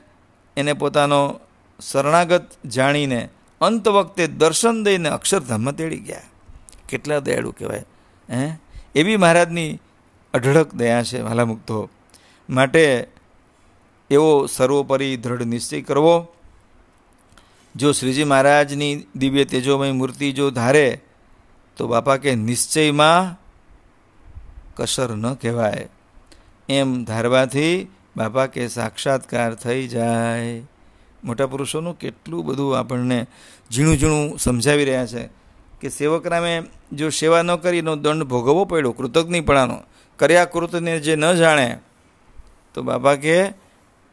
એને 0.57 0.73
પોતાનો 0.73 1.40
શરણાગત 1.80 2.46
જાણીને 2.66 3.28
અંત 3.60 3.88
વખતે 3.88 4.26
દર્શન 4.26 4.84
દઈને 4.84 5.08
અક્ષરધામમાં 5.08 5.76
તેડી 5.76 5.98
ગયા. 5.98 6.20
કેટલા 6.88 7.18
દયાળુ 7.18 7.50
કહેવાય, 7.50 7.84
હે? 8.30 8.58
એવી 8.94 9.16
મહારાજની 9.16 9.80
અઢળક 10.34 10.74
દયા 10.74 11.02
છે 11.02 11.20
વાલામુક્તો. 11.20 11.90
માટે 12.50 13.08
એવો 14.10 14.46
સર્વોપરી 14.46 15.16
દ્રઢ 15.16 15.42
નિશ્ચય 15.42 15.80
કરવો. 15.80 16.28
જો 17.76 17.92
શ્રીજી 17.92 18.24
મહારાજની 18.24 19.06
દિવ્ય 19.16 19.44
તેજોમય 19.44 19.92
મૂર્તિ 19.92 20.32
જો 20.32 20.50
ધારે, 20.50 21.00
તો 21.76 21.88
બાપા 21.88 22.16
કે 22.16 22.34
નિશ્ચયમાં 22.34 23.40
કસર 24.76 25.16
ન 25.16 25.34
કહેવાય. 25.34 25.88
એમ 26.68 27.04
ધારવાથી 27.04 27.88
બાપા 28.16 28.46
કે 28.46 28.68
સાક્ષાત્કાર 28.68 29.54
થઈ 29.54 29.88
જાય. 29.88 30.62
મોટા 31.26 31.46
પુરુષોનું 31.46 31.98
કેટલું 31.98 32.46
બધું 32.46 32.78
આપણને 32.78 33.26
ઝીણું 33.72 33.96
ઝીણું 33.96 34.38
સમજાવી 34.38 34.84
રહ્યા 34.84 35.06
છે 35.06 35.28
કે 35.80 35.88
સેવકરામે 35.88 36.62
જો 36.92 37.10
સેવા 37.10 37.42
ન 37.42 37.56
કરી 37.56 37.78
એનો 37.78 37.96
દંડ 37.96 38.22
ભોગવવો 38.22 38.64
પડ્યો, 38.64 38.92
કૃતજ્ઞપણાનો, 38.92 39.82
કર્યા 40.16 40.44
કૃતને 40.44 41.00
જે 41.00 41.16
ન 41.16 41.32
જાણે, 41.32 41.78
તો 42.74 42.82
બાપા 42.82 43.16
કે 43.16 43.40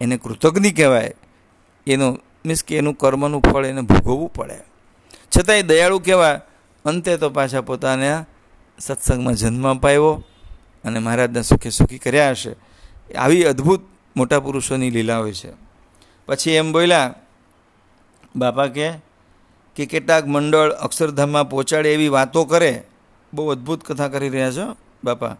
એને 0.01 0.17
કૃતજ્ઞ 0.17 0.69
કહેવાય. 0.75 1.13
એનું 1.87 2.19
મીન્સ 2.45 2.63
કે 2.63 2.77
એનું 2.77 2.93
કર્મનું 2.93 3.41
ફળ 3.41 3.65
એને 3.65 3.81
ભોગવવું 3.81 4.33
પડે. 4.33 4.59
છતાંય 5.37 5.61
દયાળુ 5.61 5.99
કહેવાય, 5.99 6.41
અંતે 6.85 7.17
તો 7.17 7.29
પાછા 7.29 7.61
પોતાના 7.61 8.25
સત્સંગમાં 8.79 9.33
જન્મ 9.33 9.67
અપાવ્યો 9.67 10.23
અને 10.83 10.99
મહારાજને 10.99 11.41
સુખે 11.41 11.69
સુખી 11.69 11.97
કર્યા 11.97 12.31
હશે. 12.31 12.55
આવી 13.15 13.43
અદ્ભુત 13.43 13.81
મોટા 14.15 14.39
પુરુષોની 14.39 14.89
લીલા 14.89 15.17
હોય 15.17 15.33
છે. 15.33 15.62
પછી 16.27 16.51
એમ 16.51 16.71
બોલ્યા, 16.71 17.13
બાપા 18.35 18.67
કે 18.67 18.91
કે 19.75 19.85
કેટલાક 19.85 20.27
મંડળ 20.27 20.69
અક્ષરધામમાં 20.69 21.49
પહોંચાડે 21.49 21.93
એવી 21.93 22.07
વાતો 22.07 22.45
કરે? 22.45 22.83
બહુ 23.33 23.49
અદ્ભુત 23.49 23.83
કથા 23.83 24.07
કરી 24.07 24.29
રહ્યા 24.29 24.51
છો, 24.51 24.75
બાપા. 25.03 25.35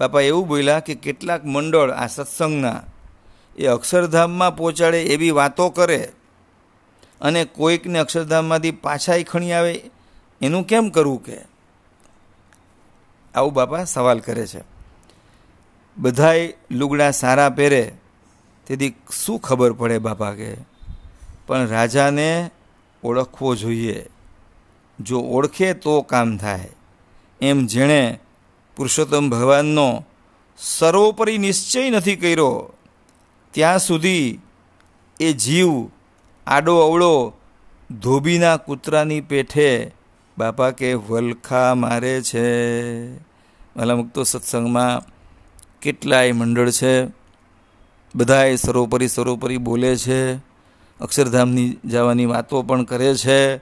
બાપા 0.00 0.20
એવું 0.20 0.48
બોલ્યા 0.48 0.80
કે 0.80 0.94
કેટલાક 0.94 1.44
મંડળ 1.44 1.90
આ 1.90 2.06
સત્સંગના 2.06 2.82
એ 3.56 3.66
અક્ષરધામમાં 3.66 4.56
પહોંચાડે 4.56 5.02
એવી 5.02 5.30
વાતો 5.30 5.68
કરે 5.70 6.12
અને 7.20 7.44
કોઈકને 7.44 7.98
અક્ષરધામમાંથી 7.98 8.70
પાછાય 8.70 9.22
ખણી 9.22 9.52
આવે, 9.52 9.80
એનું 10.40 10.66
કેમ 10.66 10.88
કરવું 10.88 11.24
કે? 11.24 11.38
આવું 13.34 13.52
બાપા 13.52 13.84
સવાલ 13.84 14.18
કરે 14.18 14.46
છે. 14.46 14.62
બધાય 15.96 16.54
લુગડા 16.70 17.10
સારા 17.10 17.48
પહેરે 17.48 17.92
તેથી 18.72 18.94
શું 19.24 19.38
ખબર 19.38 19.72
પડે 19.72 19.98
બાપા 19.98 20.32
કે 20.32 20.54
પણ 21.46 21.66
રાજાને 21.66 22.50
ઓળખવો 23.04 23.54
જોઈએ. 23.54 24.06
જો 25.00 25.20
ઓળખે 25.20 25.74
તો 25.74 26.02
કામ 26.02 26.36
થાય. 26.36 26.68
એમ 27.40 27.66
જેણે 27.66 28.18
પુરુષોત્તમ 28.76 29.30
ભગવાનનો 29.30 30.04
સર્વોપરી 30.58 31.38
નિશ્ચય 31.38 31.90
નથી 31.90 32.16
કર્યો, 32.16 32.72
ત્યાં 33.50 33.78
સુધી 33.78 34.40
એ 35.20 35.32
જીવ, 35.32 35.88
આડો 36.46 36.78
અવળો, 36.78 37.32
ધોબીના 37.90 38.56
કૂતરાની 38.56 39.20
પેઠે 39.20 39.90
બાપા 40.38 40.70
કે 40.70 40.94
વલખા 40.94 41.74
મારે 41.74 42.22
છે. 42.22 42.48
વાલા 43.76 44.02
તો 44.14 44.22
સત્સંગમાં 44.22 45.02
કેટલાય 45.82 46.32
મંડળ 46.32 46.70
છે. 46.70 47.21
બધાએ 48.14 48.56
સરોપરી 48.56 49.08
સરોપરી 49.08 49.56
બોલે 49.56 49.96
છે. 49.96 50.34
અક્ષરધામની 51.00 51.76
જવાની 51.84 52.26
વાતો 52.26 52.62
પણ 52.62 52.82
કરે 52.82 53.14
છે. 53.14 53.56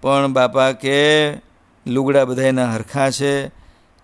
પણ 0.00 0.32
બાપા 0.32 0.72
કે 0.72 1.30
લુગડા 1.86 2.24
બધાના 2.24 2.74
હરખા 2.74 3.10
છે. 3.10 3.48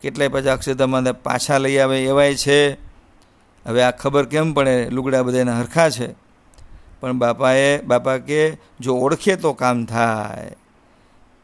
કેટલાય 0.02 0.28
પાછા 0.28 0.52
અક્ષરધામમાં 0.52 1.22
પાછા 1.22 1.58
લઈ 1.58 1.78
આવે 1.78 2.04
એવાય 2.04 2.34
છે. 2.34 2.72
હવે 3.66 3.82
આ 3.82 3.90
ખબર 3.90 4.24
કેમ 4.24 4.52
પડે 4.52 4.90
લુગડા 4.90 5.22
બધાના 5.22 5.58
હરખા 5.58 5.90
છે? 5.90 6.14
પણ 7.00 7.12
બાપાએ, 7.12 7.82
બાપા 7.82 8.16
કે 8.16 8.56
જો 8.80 8.96
ઓળખે 8.96 9.36
તો 9.36 9.52
કામ 9.52 9.84
થાય. 9.84 10.52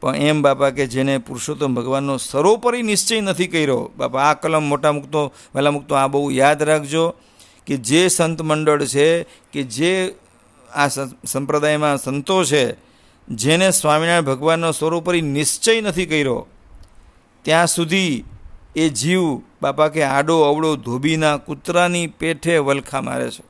પણ 0.01 0.17
એમ 0.17 0.43
બાપા 0.43 0.71
કે 0.71 0.87
જેને 0.87 1.19
પુરુષોત્તમ 1.19 1.75
ભગવાનનો 1.75 2.17
સર્વોપરી 2.17 2.83
નિશ્ચય 2.83 3.21
નથી 3.21 3.47
કર્યો, 3.47 3.91
બાપા 3.97 4.23
આ 4.23 4.35
કલમ 4.35 4.63
મોટા 4.63 4.93
મૂકતો, 4.93 5.33
વહેલા 5.55 5.71
મૂકતો 5.71 5.95
આ 5.95 6.07
બહુ 6.07 6.31
યાદ 6.31 6.63
રાખજો. 6.63 7.15
કે 7.67 7.77
જે 7.77 8.09
સંત 8.09 8.43
મંડળ 8.43 8.85
છે, 8.85 9.23
કે 9.23 9.63
જે 9.63 10.15
આ 10.75 10.89
સંપ્રદાયમાં 11.27 11.99
સંતો 11.99 12.45
છે, 12.45 12.77
જેને 13.29 13.71
સ્વામિનારાયણ 13.71 14.23
ભગવાનનો 14.23 14.73
સ્વરૂપરી 14.73 15.21
નિશ્ચય 15.21 15.81
નથી 15.81 16.07
કર્યો, 16.07 16.47
ત્યાં 17.43 17.67
સુધી 17.67 18.25
એ 18.77 18.89
જીવ 18.89 19.21
બાપા 19.63 19.89
કે 19.89 20.03
આડો, 20.03 20.41
અવળો, 20.41 20.77
ધોબીના 20.77 21.37
કૂતરાની 21.37 22.07
પેઠે 22.07 22.59
વલખા 22.59 23.01
મારે 23.01 23.31
છે. 23.31 23.43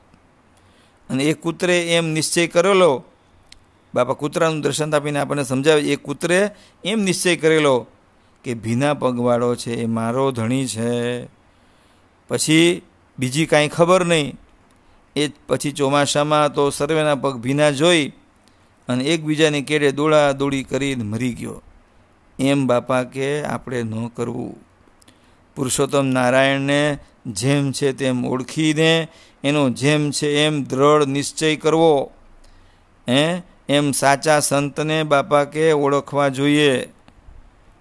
અને 1.09 1.23
એ 1.23 1.33
કૂતરે 1.33 1.95
એમ 1.95 2.07
નિશ્ચય 2.07 2.47
કરેલો, 2.47 3.03
બાપા 3.93 4.13
કૂતરાનું 4.13 4.61
દર્શન 4.61 4.95
આપીને 4.95 5.19
આપણને 5.19 5.43
સમજાવે, 5.43 5.81
એ 5.81 5.95
કૂતરે 5.95 6.49
એમ 6.83 6.99
નિશ્ચય 6.99 7.35
કરેલો 7.35 7.87
કે 8.43 8.53
ભીના 8.53 8.93
પગવાળો 8.93 9.55
છે, 9.55 9.75
એ 9.75 9.85
મારો 9.85 10.31
ધણી 10.31 10.65
છે. 10.67 11.25
પછી 12.27 12.81
બીજી 13.19 13.45
કાંઈ 13.45 13.67
ખબર 13.67 14.05
નહીં. 14.05 14.39
એ 15.15 15.29
પછી 15.47 15.71
ચોમાસામાં 15.71 16.53
તો 16.53 16.69
સર્વેના 16.69 17.15
પગ 17.15 17.37
ભીના 17.37 17.71
જોઈ 17.71 18.11
અને 18.87 19.03
એકબીજાની 19.03 19.61
કેડે 19.61 19.91
દોડા 19.91 20.31
દોડી 20.31 20.63
કરીને 20.63 21.03
મરી 21.03 21.33
ગયો. 21.33 21.61
એમ 22.39 22.67
બાપા 22.67 23.03
કે, 23.03 23.43
આપણે 23.43 23.83
ન 23.83 24.07
કરવું. 24.07 24.55
પુરુષોત્તમ 25.55 26.05
નારાયણને 26.05 26.97
જેમ 27.27 27.71
છે 27.71 27.93
તેમ 27.93 28.25
ઓળખીને 28.25 29.07
એનો 29.43 29.69
જેમ 29.69 30.11
છે 30.11 30.45
એમ 30.45 30.63
દ્રઢ 30.63 31.05
નિશ્ચય 31.05 31.55
કરવો. 31.55 32.11
હે? 33.09 33.41
એમ 33.69 33.91
સાચા 33.91 34.39
સંતને 34.39 35.03
બાપા 35.03 35.43
કે, 35.43 35.71
ઓળખવા 35.71 36.27
જોઈએ. 36.27 36.89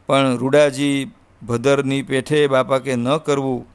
પણ 0.07 0.37
રૂડાજી 0.37 1.11
ભદરની 1.43 2.03
પેઠે 2.03 2.47
બાપા 2.47 2.79
કે, 2.79 2.97
ન 2.97 3.17
કરવું. 3.17 3.74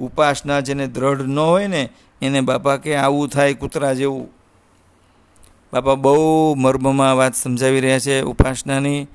ઉપાસના 0.00 0.60
જેને 0.60 0.86
દ્રઢ 0.86 1.20
ન 1.20 1.38
હોય 1.38 1.66
ને, 1.66 1.88
એને 2.22 2.40
બાપા 2.40 2.76
કે 2.76 2.96
આવું 2.96 3.28
થાય 3.28 3.54
કૂતરા 3.54 3.92
જેવું. 3.92 4.28
બાપા 5.72 5.94
બહુ 5.94 6.54
મર્મમાં 6.54 7.16
વાત 7.16 7.34
સમજાવી 7.34 7.80
રહ્યા 7.80 7.98
છે 7.98 8.20
ઉપાસનાની. 8.20 9.06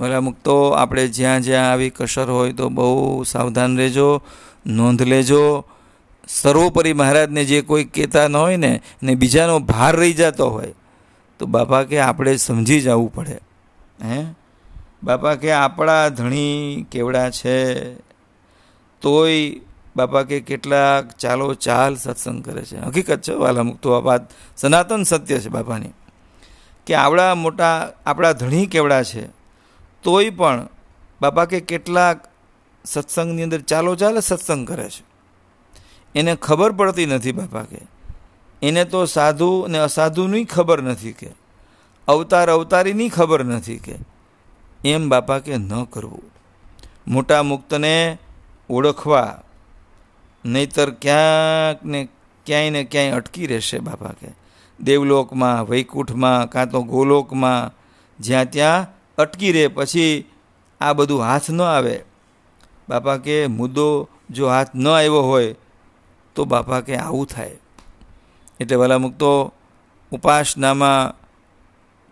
ભલા 0.00 0.20
મુક્તો 0.20 0.70
આપણે 0.70 1.08
જ્યાં 1.08 1.40
જ્યાં 1.40 1.72
આવી 1.72 1.90
કસર 1.90 2.30
હોય 2.30 2.52
તો 2.52 2.68
બહુ 2.68 3.22
સાવધાન 3.22 3.76
રહેજો, 3.76 4.22
નોંધ 4.66 5.02
લેજો. 5.02 5.64
સર્વોપરી 6.28 6.92
મહારાજને 6.92 7.44
જે 7.44 7.62
કોઈ 7.62 7.84
કહેતા 7.84 8.28
ન 8.28 8.36
હોય 8.36 8.56
ને 8.56 8.82
ને 9.02 9.14
બીજાનો 9.14 9.58
ભાર 9.58 9.96
રહી 9.96 10.12
જતો 10.12 10.50
હોય, 10.50 10.74
તો 11.38 11.46
બાપા 11.46 11.82
કે 11.82 11.98
આપણે 11.98 12.36
સમજી 12.36 12.80
જવું 12.80 13.14
પડે. 13.14 13.40
હે? 14.04 14.24
બાપા 15.02 15.34
કે 15.34 15.52
આપણા 15.52 16.08
ધણી 16.08 16.86
કેવડા 16.90 17.30
છે? 17.30 17.94
તોય 19.00 19.60
બાપા 19.96 20.22
કે 20.22 20.40
કેટલાક 20.40 21.10
ચાલો 21.10 21.54
ચાલ 21.54 21.96
સત્સંગ 21.96 22.44
કરે 22.44 22.62
છે. 22.62 22.80
હકીકત 22.80 23.20
છે, 23.20 23.32
વાલા 23.32 23.62
મુક્તો, 23.62 23.92
આ 23.92 23.98
વાત 23.98 24.22
સનાતન 24.56 25.02
સત્ય 25.02 25.38
છે 25.38 25.48
બાપાની. 25.48 25.88
કે 26.86 26.94
આવડા 26.94 27.34
મોટા 27.34 27.92
આપણા 28.06 28.32
ધણી 28.32 28.66
કેવડા 28.66 29.02
છે, 29.02 29.26
તોય 30.02 30.30
પણ 30.30 30.68
બાપા 31.20 31.44
કે 31.44 31.60
કેટલાક 31.60 32.28
સત્સંગની 32.84 33.42
અંદર 33.42 33.60
ચાલો 33.60 33.94
ચાલે 33.94 34.20
સત્સંગ 34.20 34.68
કરે 34.68 34.90
છે. 34.90 35.04
એને 36.14 36.36
ખબર 36.36 36.72
પડતી 36.72 37.06
નથી 37.06 37.32
બાપા 37.32 37.62
કે. 37.62 37.78
એને 38.62 38.84
તો 38.84 39.04
સાધુ 39.04 39.60
અને 39.60 39.78
અસાધુની 39.78 40.44
ખબર 40.44 40.82
નથી 40.82 41.12
કે. 41.12 41.30
અવતાર 42.08 42.50
અવતારીની 42.50 43.08
ખબર 43.08 43.44
નથી 43.44 43.78
કે. 43.78 43.94
એમ 44.84 45.08
બાપા 45.08 45.38
કે 45.38 45.56
ન 45.56 45.84
કરવું. 45.84 46.22
મોટા 47.08 47.42
મુક્તને 47.42 48.18
ઓળખવા 48.70 49.42
નહીતર 50.44 50.90
ક્યાંક 50.90 51.84
ને 51.84 52.08
ક્યાંય 52.46 52.70
ને 52.70 52.84
ક્યાંય 52.84 53.10
અટકી 53.10 53.46
રહેશે 53.46 53.78
બાપા 53.78 54.08
કે 54.08 54.32
દેવલોકમાં, 54.80 55.68
વૈકુંઠમાં, 55.68 56.50
કાં 56.50 56.70
તો 56.70 56.82
ગોલોકમાં, 56.82 57.74
જ્યાં 58.20 58.50
ત્યાં 58.50 58.86
અટકી 59.18 59.52
રહે 59.52 59.68
પછી 59.68 60.24
આ 60.80 60.92
બધું 60.92 61.22
હાથ 61.22 61.50
ન 61.50 61.62
આવે. 61.62 62.04
બાપા 62.88 63.16
કે 63.16 63.46
મુદ્દો 63.46 64.08
જો 64.30 64.48
હાથ 64.48 64.74
ન 64.74 64.88
આવ્યો 64.88 65.22
હોય 65.22 65.54
તો 66.34 66.44
બાપા 66.44 66.80
કે 66.80 66.96
આવું 66.96 67.26
થાય. 67.26 67.58
એટલે 68.60 68.76
વાલા 68.76 68.98
મુક્તો 68.98 69.52
ઉપાસનામાં 70.12 71.14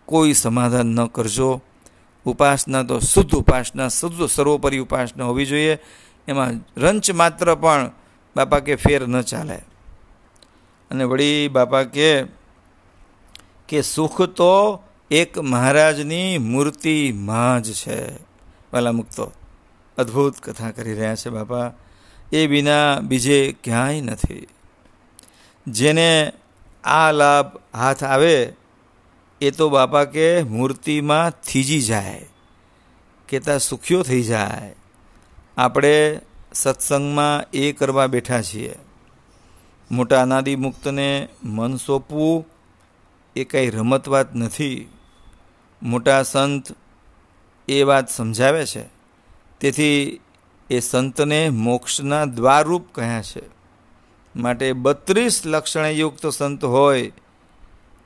કોઈ 0.05 0.33
સમાધાન 0.33 0.85
ન 0.85 1.05
કરજો. 1.05 1.61
ઉપાસના 2.25 2.83
તો 2.83 2.99
શુદ્ધ 2.99 3.35
ઉપાસના, 3.35 3.87
શુદ્ધ 3.87 4.29
સર્વોપરી 4.29 4.79
ઉપાસના 4.79 5.25
હોવી 5.25 5.45
જોઈએ. 5.45 5.79
એમાં 6.27 6.53
રંચ 6.77 7.11
માત્ર 7.11 7.55
પણ 7.55 7.91
બાપા 8.35 8.59
કે 8.59 8.75
ફેર 8.75 9.07
ન 9.07 9.21
ચાલે. 9.21 9.55
અને 10.91 11.03
વળી 11.03 11.47
બાપા 11.47 11.83
કે 11.83 12.23
કે 13.67 13.81
સુખ 13.81 14.21
તો 14.21 14.83
એક 15.11 15.37
મહારાજની 15.37 16.37
મૂર્તિમાં 16.37 17.63
જ 17.63 17.73
છે. 17.73 18.13
વાલા 18.73 18.91
મુક્તો 18.91 19.31
અદ્ભુત 19.97 20.39
કથા 20.39 20.71
કરી 20.71 20.93
રહ્યા 20.93 21.15
છે 21.15 21.29
બાપા. 21.29 21.71
એ 22.33 22.47
વિના 22.47 22.99
બીજે 22.99 23.55
ક્યાંય 23.63 24.01
નથી. 24.01 24.47
જેને 25.67 26.31
આ 26.83 27.11
લાભ 27.11 27.51
હાથ 27.73 28.03
આવે, 28.03 28.53
એ 29.41 29.51
તો 29.51 29.69
બાપા 29.69 30.03
કે 30.03 30.43
મૂર્તિમાં 30.43 31.31
થીજી 31.31 31.81
જાય. 31.81 32.25
કેતા 33.27 33.57
સુખ્યો 33.57 34.03
થઈ 34.03 34.21
જાય. 34.21 34.75
આપણે 35.57 36.19
સત્સંગમાં 36.61 37.51
એ 37.51 37.71
કરવા 37.71 38.07
બેઠા 38.07 38.41
છીએ. 38.41 38.75
મોટા 39.91 40.21
અનાદિ 40.21 40.55
મુક્તને 40.55 41.29
મન 41.43 41.75
સોંપવું 41.75 42.45
એ 43.35 43.43
કંઈ 43.43 43.69
રમત 43.69 44.07
વાત 44.07 44.35
નથી. 44.35 44.89
મોટા 45.83 46.23
સંત 46.23 46.67
એ 47.67 47.83
વાત 47.83 48.09
સમજાવે 48.09 48.65
છે. 48.65 48.85
તેથી 49.59 50.19
એ 50.69 50.79
સંતને 50.79 51.49
મોક્ષના 51.49 52.25
દ્વારરૂપ 52.25 52.85
કહ્યા 52.91 53.21
છે. 53.21 53.41
માટે 54.35 54.73
બત્રીસ 54.73 55.41
લક્ષણયુક્ત 55.45 56.27
સંત 56.27 56.63
હોય 56.63 57.11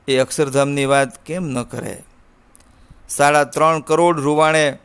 એ 0.08 0.16
અક્ષરધામની 0.16 0.84
વાત 0.84 1.24
કેમ 1.24 1.44
ન 1.44 1.62
કરે? 1.62 2.02
સાડા 3.08 3.44
ત્રણ 3.44 3.80
કરોડ 3.80 4.20
રૂવાણે 4.20 4.78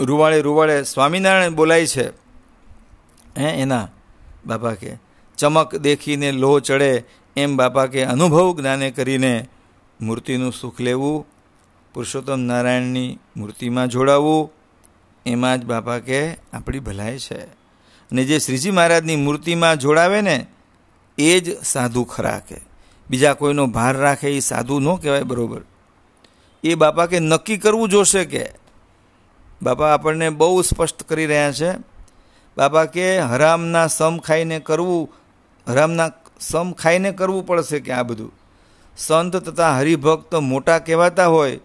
રૂવાળે 0.00 0.40
રૂવાળે 0.40 0.84
સ્વામિનારાયણ 0.84 1.54
બોલાય 1.54 1.86
છે. 1.86 2.29
હે, 3.38 3.42
એના 3.42 3.88
બાપા 4.46 4.74
કે 4.74 4.96
ચમક 5.36 5.76
દેખીને 5.76 6.32
લોહ 6.32 6.60
ચડે 6.60 7.04
એમ 7.36 7.56
બાપા 7.56 7.86
કે 7.86 8.04
અનુભવ 8.04 8.56
જ્ઞાને 8.60 8.90
કરીને 8.90 9.46
મૂર્તિનું 10.00 10.52
સુખ 10.52 10.80
લેવું, 10.80 11.26
પુરુષોત્તમ 11.94 12.40
નારાયણની 12.40 13.18
મૂર્તિમાં 13.36 13.88
જોડાવવું 13.88 14.52
એમાં 15.26 15.60
જ 15.60 15.64
બાપા 15.64 15.98
કે 15.98 16.32
આપણી 16.32 16.78
ભલાઈ 16.78 17.18
છે. 17.18 17.44
અને 18.10 18.24
જે 18.24 18.38
શ્રીજી 18.38 18.70
મહારાજની 18.70 19.16
મૂર્તિમાં 19.16 19.76
જોડાવે 19.76 20.20
ને, 20.20 20.46
એ 21.18 21.40
જ 21.40 21.64
સાધુ 21.64 22.04
ખરા 22.04 22.38
કે. 22.38 22.56
બીજા 23.10 23.34
કોઈનો 23.34 23.66
ભાર 23.66 23.96
રાખે 23.96 24.30
એ 24.30 24.40
સાધુ 24.40 24.80
ન 24.80 24.94
કહેવાય 24.94 25.22
બરાબર. 25.22 25.60
એ 26.64 26.74
બાપા 26.74 27.06
કે 27.06 27.18
નક્કી 27.18 27.56
કરવું 27.56 27.88
જોશે 27.88 28.24
કે. 28.24 28.50
બાપા 29.62 29.94
આપણને 29.94 30.30
બહુ 30.30 30.62
સ્પષ્ટ 30.62 31.02
કરી 31.02 31.26
રહ્યા 31.26 31.52
છે. 31.52 31.89
બાપા 32.56 32.84
કે 32.84 33.18
હરામના 33.18 33.86
સમ 33.86 34.18
ખાઈને 34.18 34.60
કરવું, 34.60 35.10
હરામના 35.66 36.10
સમ 36.40 36.72
ખાઈને 36.72 37.12
કરવું 37.12 37.46
પડશે 37.46 37.80
કે 37.80 37.92
આ 37.92 38.02
બધું? 38.02 38.32
સંત 38.96 39.36
તથા 39.36 39.78
હરિભક્ત 39.78 40.34
મોટા 40.34 40.78
કહેવાતા 40.78 41.26
હોય, 41.26 41.60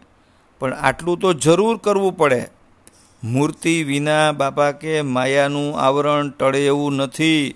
પણ 0.60 0.74
આટલું 0.74 1.19
તો 1.19 1.34
જરૂર 1.34 1.78
કરવું 1.78 2.17
પડે. 2.17 2.48
મૂર્તિ 3.24 3.84
વિના 3.84 4.32
બાપા 4.32 4.71
કે 4.71 5.02
માયાનું 5.02 5.80
આવરણ 5.80 6.30
ટળે 6.30 6.65
એવું 6.65 6.93
નથી. 6.93 7.56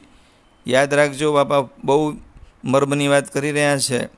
યાદ 0.67 0.93
રાખજો 0.93 1.33
બાપા, 1.33 1.69
બહુ 1.83 2.17
મર્મની 2.63 3.07
વાત 3.07 3.33
કરી 3.33 3.51
રહ્યા 3.51 3.77
છે. 3.77 4.09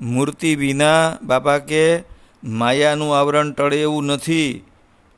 મૂર્તિ 0.00 0.54
વિના 0.54 1.16
બાપા 1.22 1.58
કે 1.58 2.02
માયાનું 2.44 3.18
આવરણ 3.18 3.52
ટળે 3.52 3.80
એવું 3.80 4.04
નથી. 4.04 4.64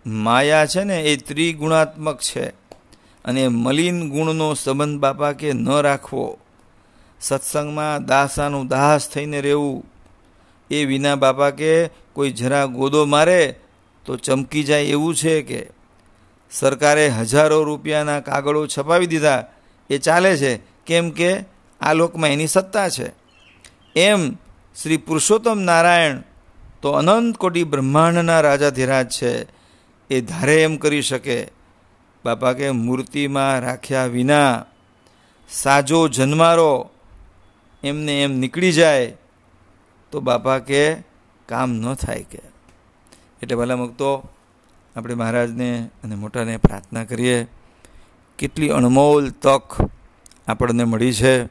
માયા 0.07 0.67
છે 0.67 0.85
ને, 0.85 1.03
એ 1.03 1.17
ત્રિગુણાત્મક 1.17 2.21
છે. 2.21 2.62
અને 3.25 3.49
મલિન 3.49 4.11
ગુણનો 4.11 4.55
સંબંધ 4.55 5.01
બાપા 5.01 5.33
કે 5.33 5.53
ન 5.53 5.69
રાખવો. 5.69 6.39
સત્સંગમાં 7.21 8.05
દાસાનું 8.05 8.67
દાસ 8.67 9.09
થઈને 9.09 9.41
રહેવું 9.41 9.85
એ 10.71 10.85
વિના 10.85 11.15
બાપા 11.15 11.51
કે 11.51 11.87
કોઈ 11.87 12.31
જરા 12.31 12.65
ગોદો 12.65 13.05
મારે 13.05 13.55
તો 14.05 14.17
ચમકી 14.17 14.65
જાય 14.65 14.83
એવું 14.83 15.15
છે 15.15 15.43
કે? 15.43 15.67
સરકારે 16.51 17.09
હજારો 17.09 17.65
રૂપિયાના 17.65 18.21
કાગળો 18.21 18.67
છપાવી 18.67 19.07
દીધા. 19.07 19.45
એ 19.91 19.99
ચાલે 19.99 20.37
છે. 20.37 20.57
કેમ 20.87 21.11
કે 21.11 21.45
આ 21.81 21.93
લોકમાં 21.93 22.31
એની 22.31 22.47
સત્તા 22.47 22.89
છે. 22.89 23.13
એમ 23.97 24.35
શ્રી 24.83 24.97
પુરુષોત્તમ 24.97 25.59
નારાયણ 25.59 26.23
તો 26.83 26.93
અનંત 26.93 27.37
કોટી 27.37 27.65
બ્રહ્માંડના 27.65 28.41
રાજાધિરાજ 28.41 29.09
છે. 29.11 29.47
એ 30.11 30.21
ધારે 30.21 30.63
એમ 30.63 30.77
કરી 30.77 31.03
શકે. 31.03 31.62
બાપા 32.25 32.53
કે 32.53 32.71
મૂર્તિમાં 32.71 33.61
રાખ્યા 33.61 34.05
વિના 34.07 34.65
સાજો 35.49 36.09
જન્મારો, 36.09 36.91
એમને 37.85 38.23
એમ 38.23 38.33
નીકળી 38.33 38.73
જાય, 38.73 39.17
તો 40.11 40.21
બાપા 40.21 40.59
કે 40.59 40.97
કામ 41.47 41.73
ન 41.73 41.95
થાય 41.95 42.23
કે. 42.23 42.39
એટલે 43.43 43.57
ભલા 43.57 43.77
મૂકતો 43.77 44.29
આપણે 44.97 45.15
મહારાજને 45.15 45.89
અને 46.05 46.15
મોટાને 46.15 46.57
પ્રાર્થના 46.57 47.05
કરીએ, 47.05 47.47
કેટલી 48.39 48.69
અણમોલ 48.69 49.31
તક 49.31 49.77
આપણને 50.49 50.85
મળી 50.85 51.13
છે. 51.13 51.45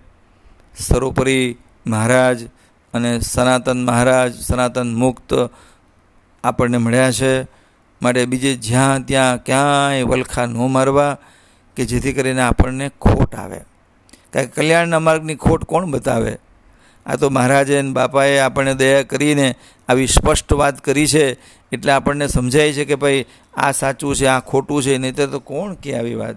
સર્વોપરી 0.77 1.57
મહારાજ 1.87 2.45
અને 2.93 3.19
સનાતન 3.19 3.85
મહારાજ, 3.85 4.41
સનાતન 4.41 4.93
મુક્ત 4.93 5.49
આપણને 6.43 6.77
મળ્યા 6.77 7.11
છે. 7.11 7.60
માટે 8.01 8.25
બીજે 8.25 8.55
જ્યાં 8.55 9.05
ત્યાં 9.05 9.43
ક્યાંય 9.43 10.03
વલખા 10.03 10.45
ન 10.45 10.57
મારવા 10.57 11.17
કે 11.75 11.85
જેથી 11.85 12.13
કરીને 12.13 12.41
આપણને 12.41 12.89
ખોટ 13.01 13.35
આવે. 13.35 13.57
કારણ 14.33 14.45
કે 14.45 14.51
કલ્યાણના 14.51 14.99
માર્ગની 14.99 15.35
ખોટ 15.35 15.63
કોણ 15.63 15.85
બતાવે? 15.85 16.37
આ 17.05 17.15
તો 17.15 17.29
મહારાજે 17.29 17.81
બાપાએ 17.81 18.39
આપણને 18.39 18.73
દયા 18.73 19.01
કરીને 19.01 19.55
આવી 19.89 20.07
સ્પષ્ટ 20.07 20.53
વાત 20.53 20.83
કરી 20.83 21.07
છે. 21.07 21.37
એટલે 21.71 21.91
આપણને 21.91 22.27
સમજાય 22.27 22.73
છે 22.73 22.85
કે 22.85 22.95
ભાઈ, 22.95 23.25
આ 23.53 23.71
સાચું 23.71 24.15
છે, 24.15 24.25
આ 24.25 24.39
ખોટું 24.39 24.83
છે 24.83 24.97
નહીં 24.97 25.15
તો 25.15 25.39
કોણ 25.39 25.73
કે 25.73 25.97
આવી 25.97 26.15
વાત? 26.15 26.35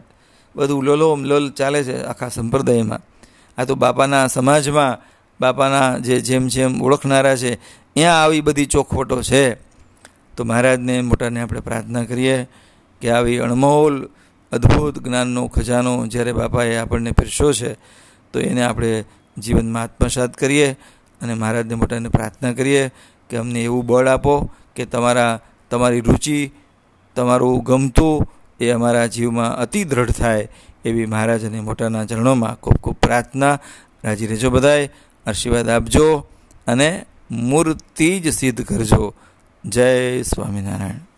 બધું 0.56 0.84
લોલોમ 0.84 1.24
લોલ 1.24 1.50
ચાલે 1.50 1.84
છે 1.84 2.04
આખા 2.04 2.28
સંપ્રદાયમાં. 2.28 3.00
આ 3.58 3.64
તો 3.64 3.74
બાપાના 3.74 4.26
સમાજમાં, 4.26 4.98
બાપાના 5.40 5.98
જે 5.98 6.20
જેમ 6.20 6.46
જેમ 6.46 6.82
ઓળખનારા 6.82 7.36
છે, 7.36 7.54
ત્યાં 7.94 8.22
આવી 8.22 8.40
બધી 8.40 8.66
ચોખવટો 8.66 9.22
છે. 9.22 9.63
તો 10.36 10.44
મહારાજને 10.44 11.02
મોટાને 11.02 11.40
આપણે 11.40 11.60
પ્રાર્થના 11.60 12.04
કરીએ 12.04 12.48
કે 13.00 13.10
આવી 13.10 13.38
અણમોલ 13.38 14.08
અદ્ભુત 14.52 14.98
જ્ઞાનનો 14.98 15.46
ખજાનો 15.46 16.06
જ્યારે 16.06 16.32
બાપાએ 16.32 16.76
આપણને 16.76 17.10
પીરસ્યો 17.12 17.52
છે, 17.52 17.76
તો 18.32 18.40
એને 18.40 18.62
આપણે 18.62 19.04
જીવનમાં 19.38 19.82
આત્મસાત 19.82 20.36
કરીએ 20.36 20.76
અને 21.22 21.34
મહારાજને 21.34 21.74
મોટાને 21.74 22.08
પ્રાર્થના 22.08 22.52
કરીએ 22.52 22.90
કે 23.30 23.36
અમને 23.36 23.60
એવું 23.62 23.86
બળ 23.86 24.08
આપો 24.08 24.50
કે 24.76 24.84
તમારા, 24.84 25.40
તમારી 25.70 26.00
રુચિ, 26.00 26.52
તમારું 27.16 27.62
ગમતું 27.62 28.26
એ 28.60 28.70
અમારા 28.70 29.06
જીવમાં 29.06 29.56
અતિ 29.56 29.84
દ્રઢ 29.84 30.12
થાય 30.12 30.48
એવી 30.84 31.06
મહારાજ 31.06 31.44
અને 31.44 31.60
મોટાના 31.60 32.04
ચરણોમાં 32.04 32.60
ખૂબ 32.60 32.76
ખૂબ 32.76 32.96
પ્રાર્થના. 32.96 33.58
રાજી 34.04 34.26
રહેજો 34.26 34.50
બધાએ 34.50 34.90
આશીર્વાદ 35.26 35.68
આપજો 35.68 36.26
અને 36.66 37.06
મૂર્તિ 37.30 38.20
જ 38.20 38.32
સિદ્ધ 38.32 38.64
કરજો. 38.64 39.14
જય 39.64 40.22
સ્વામિનારાયણ 40.22 41.13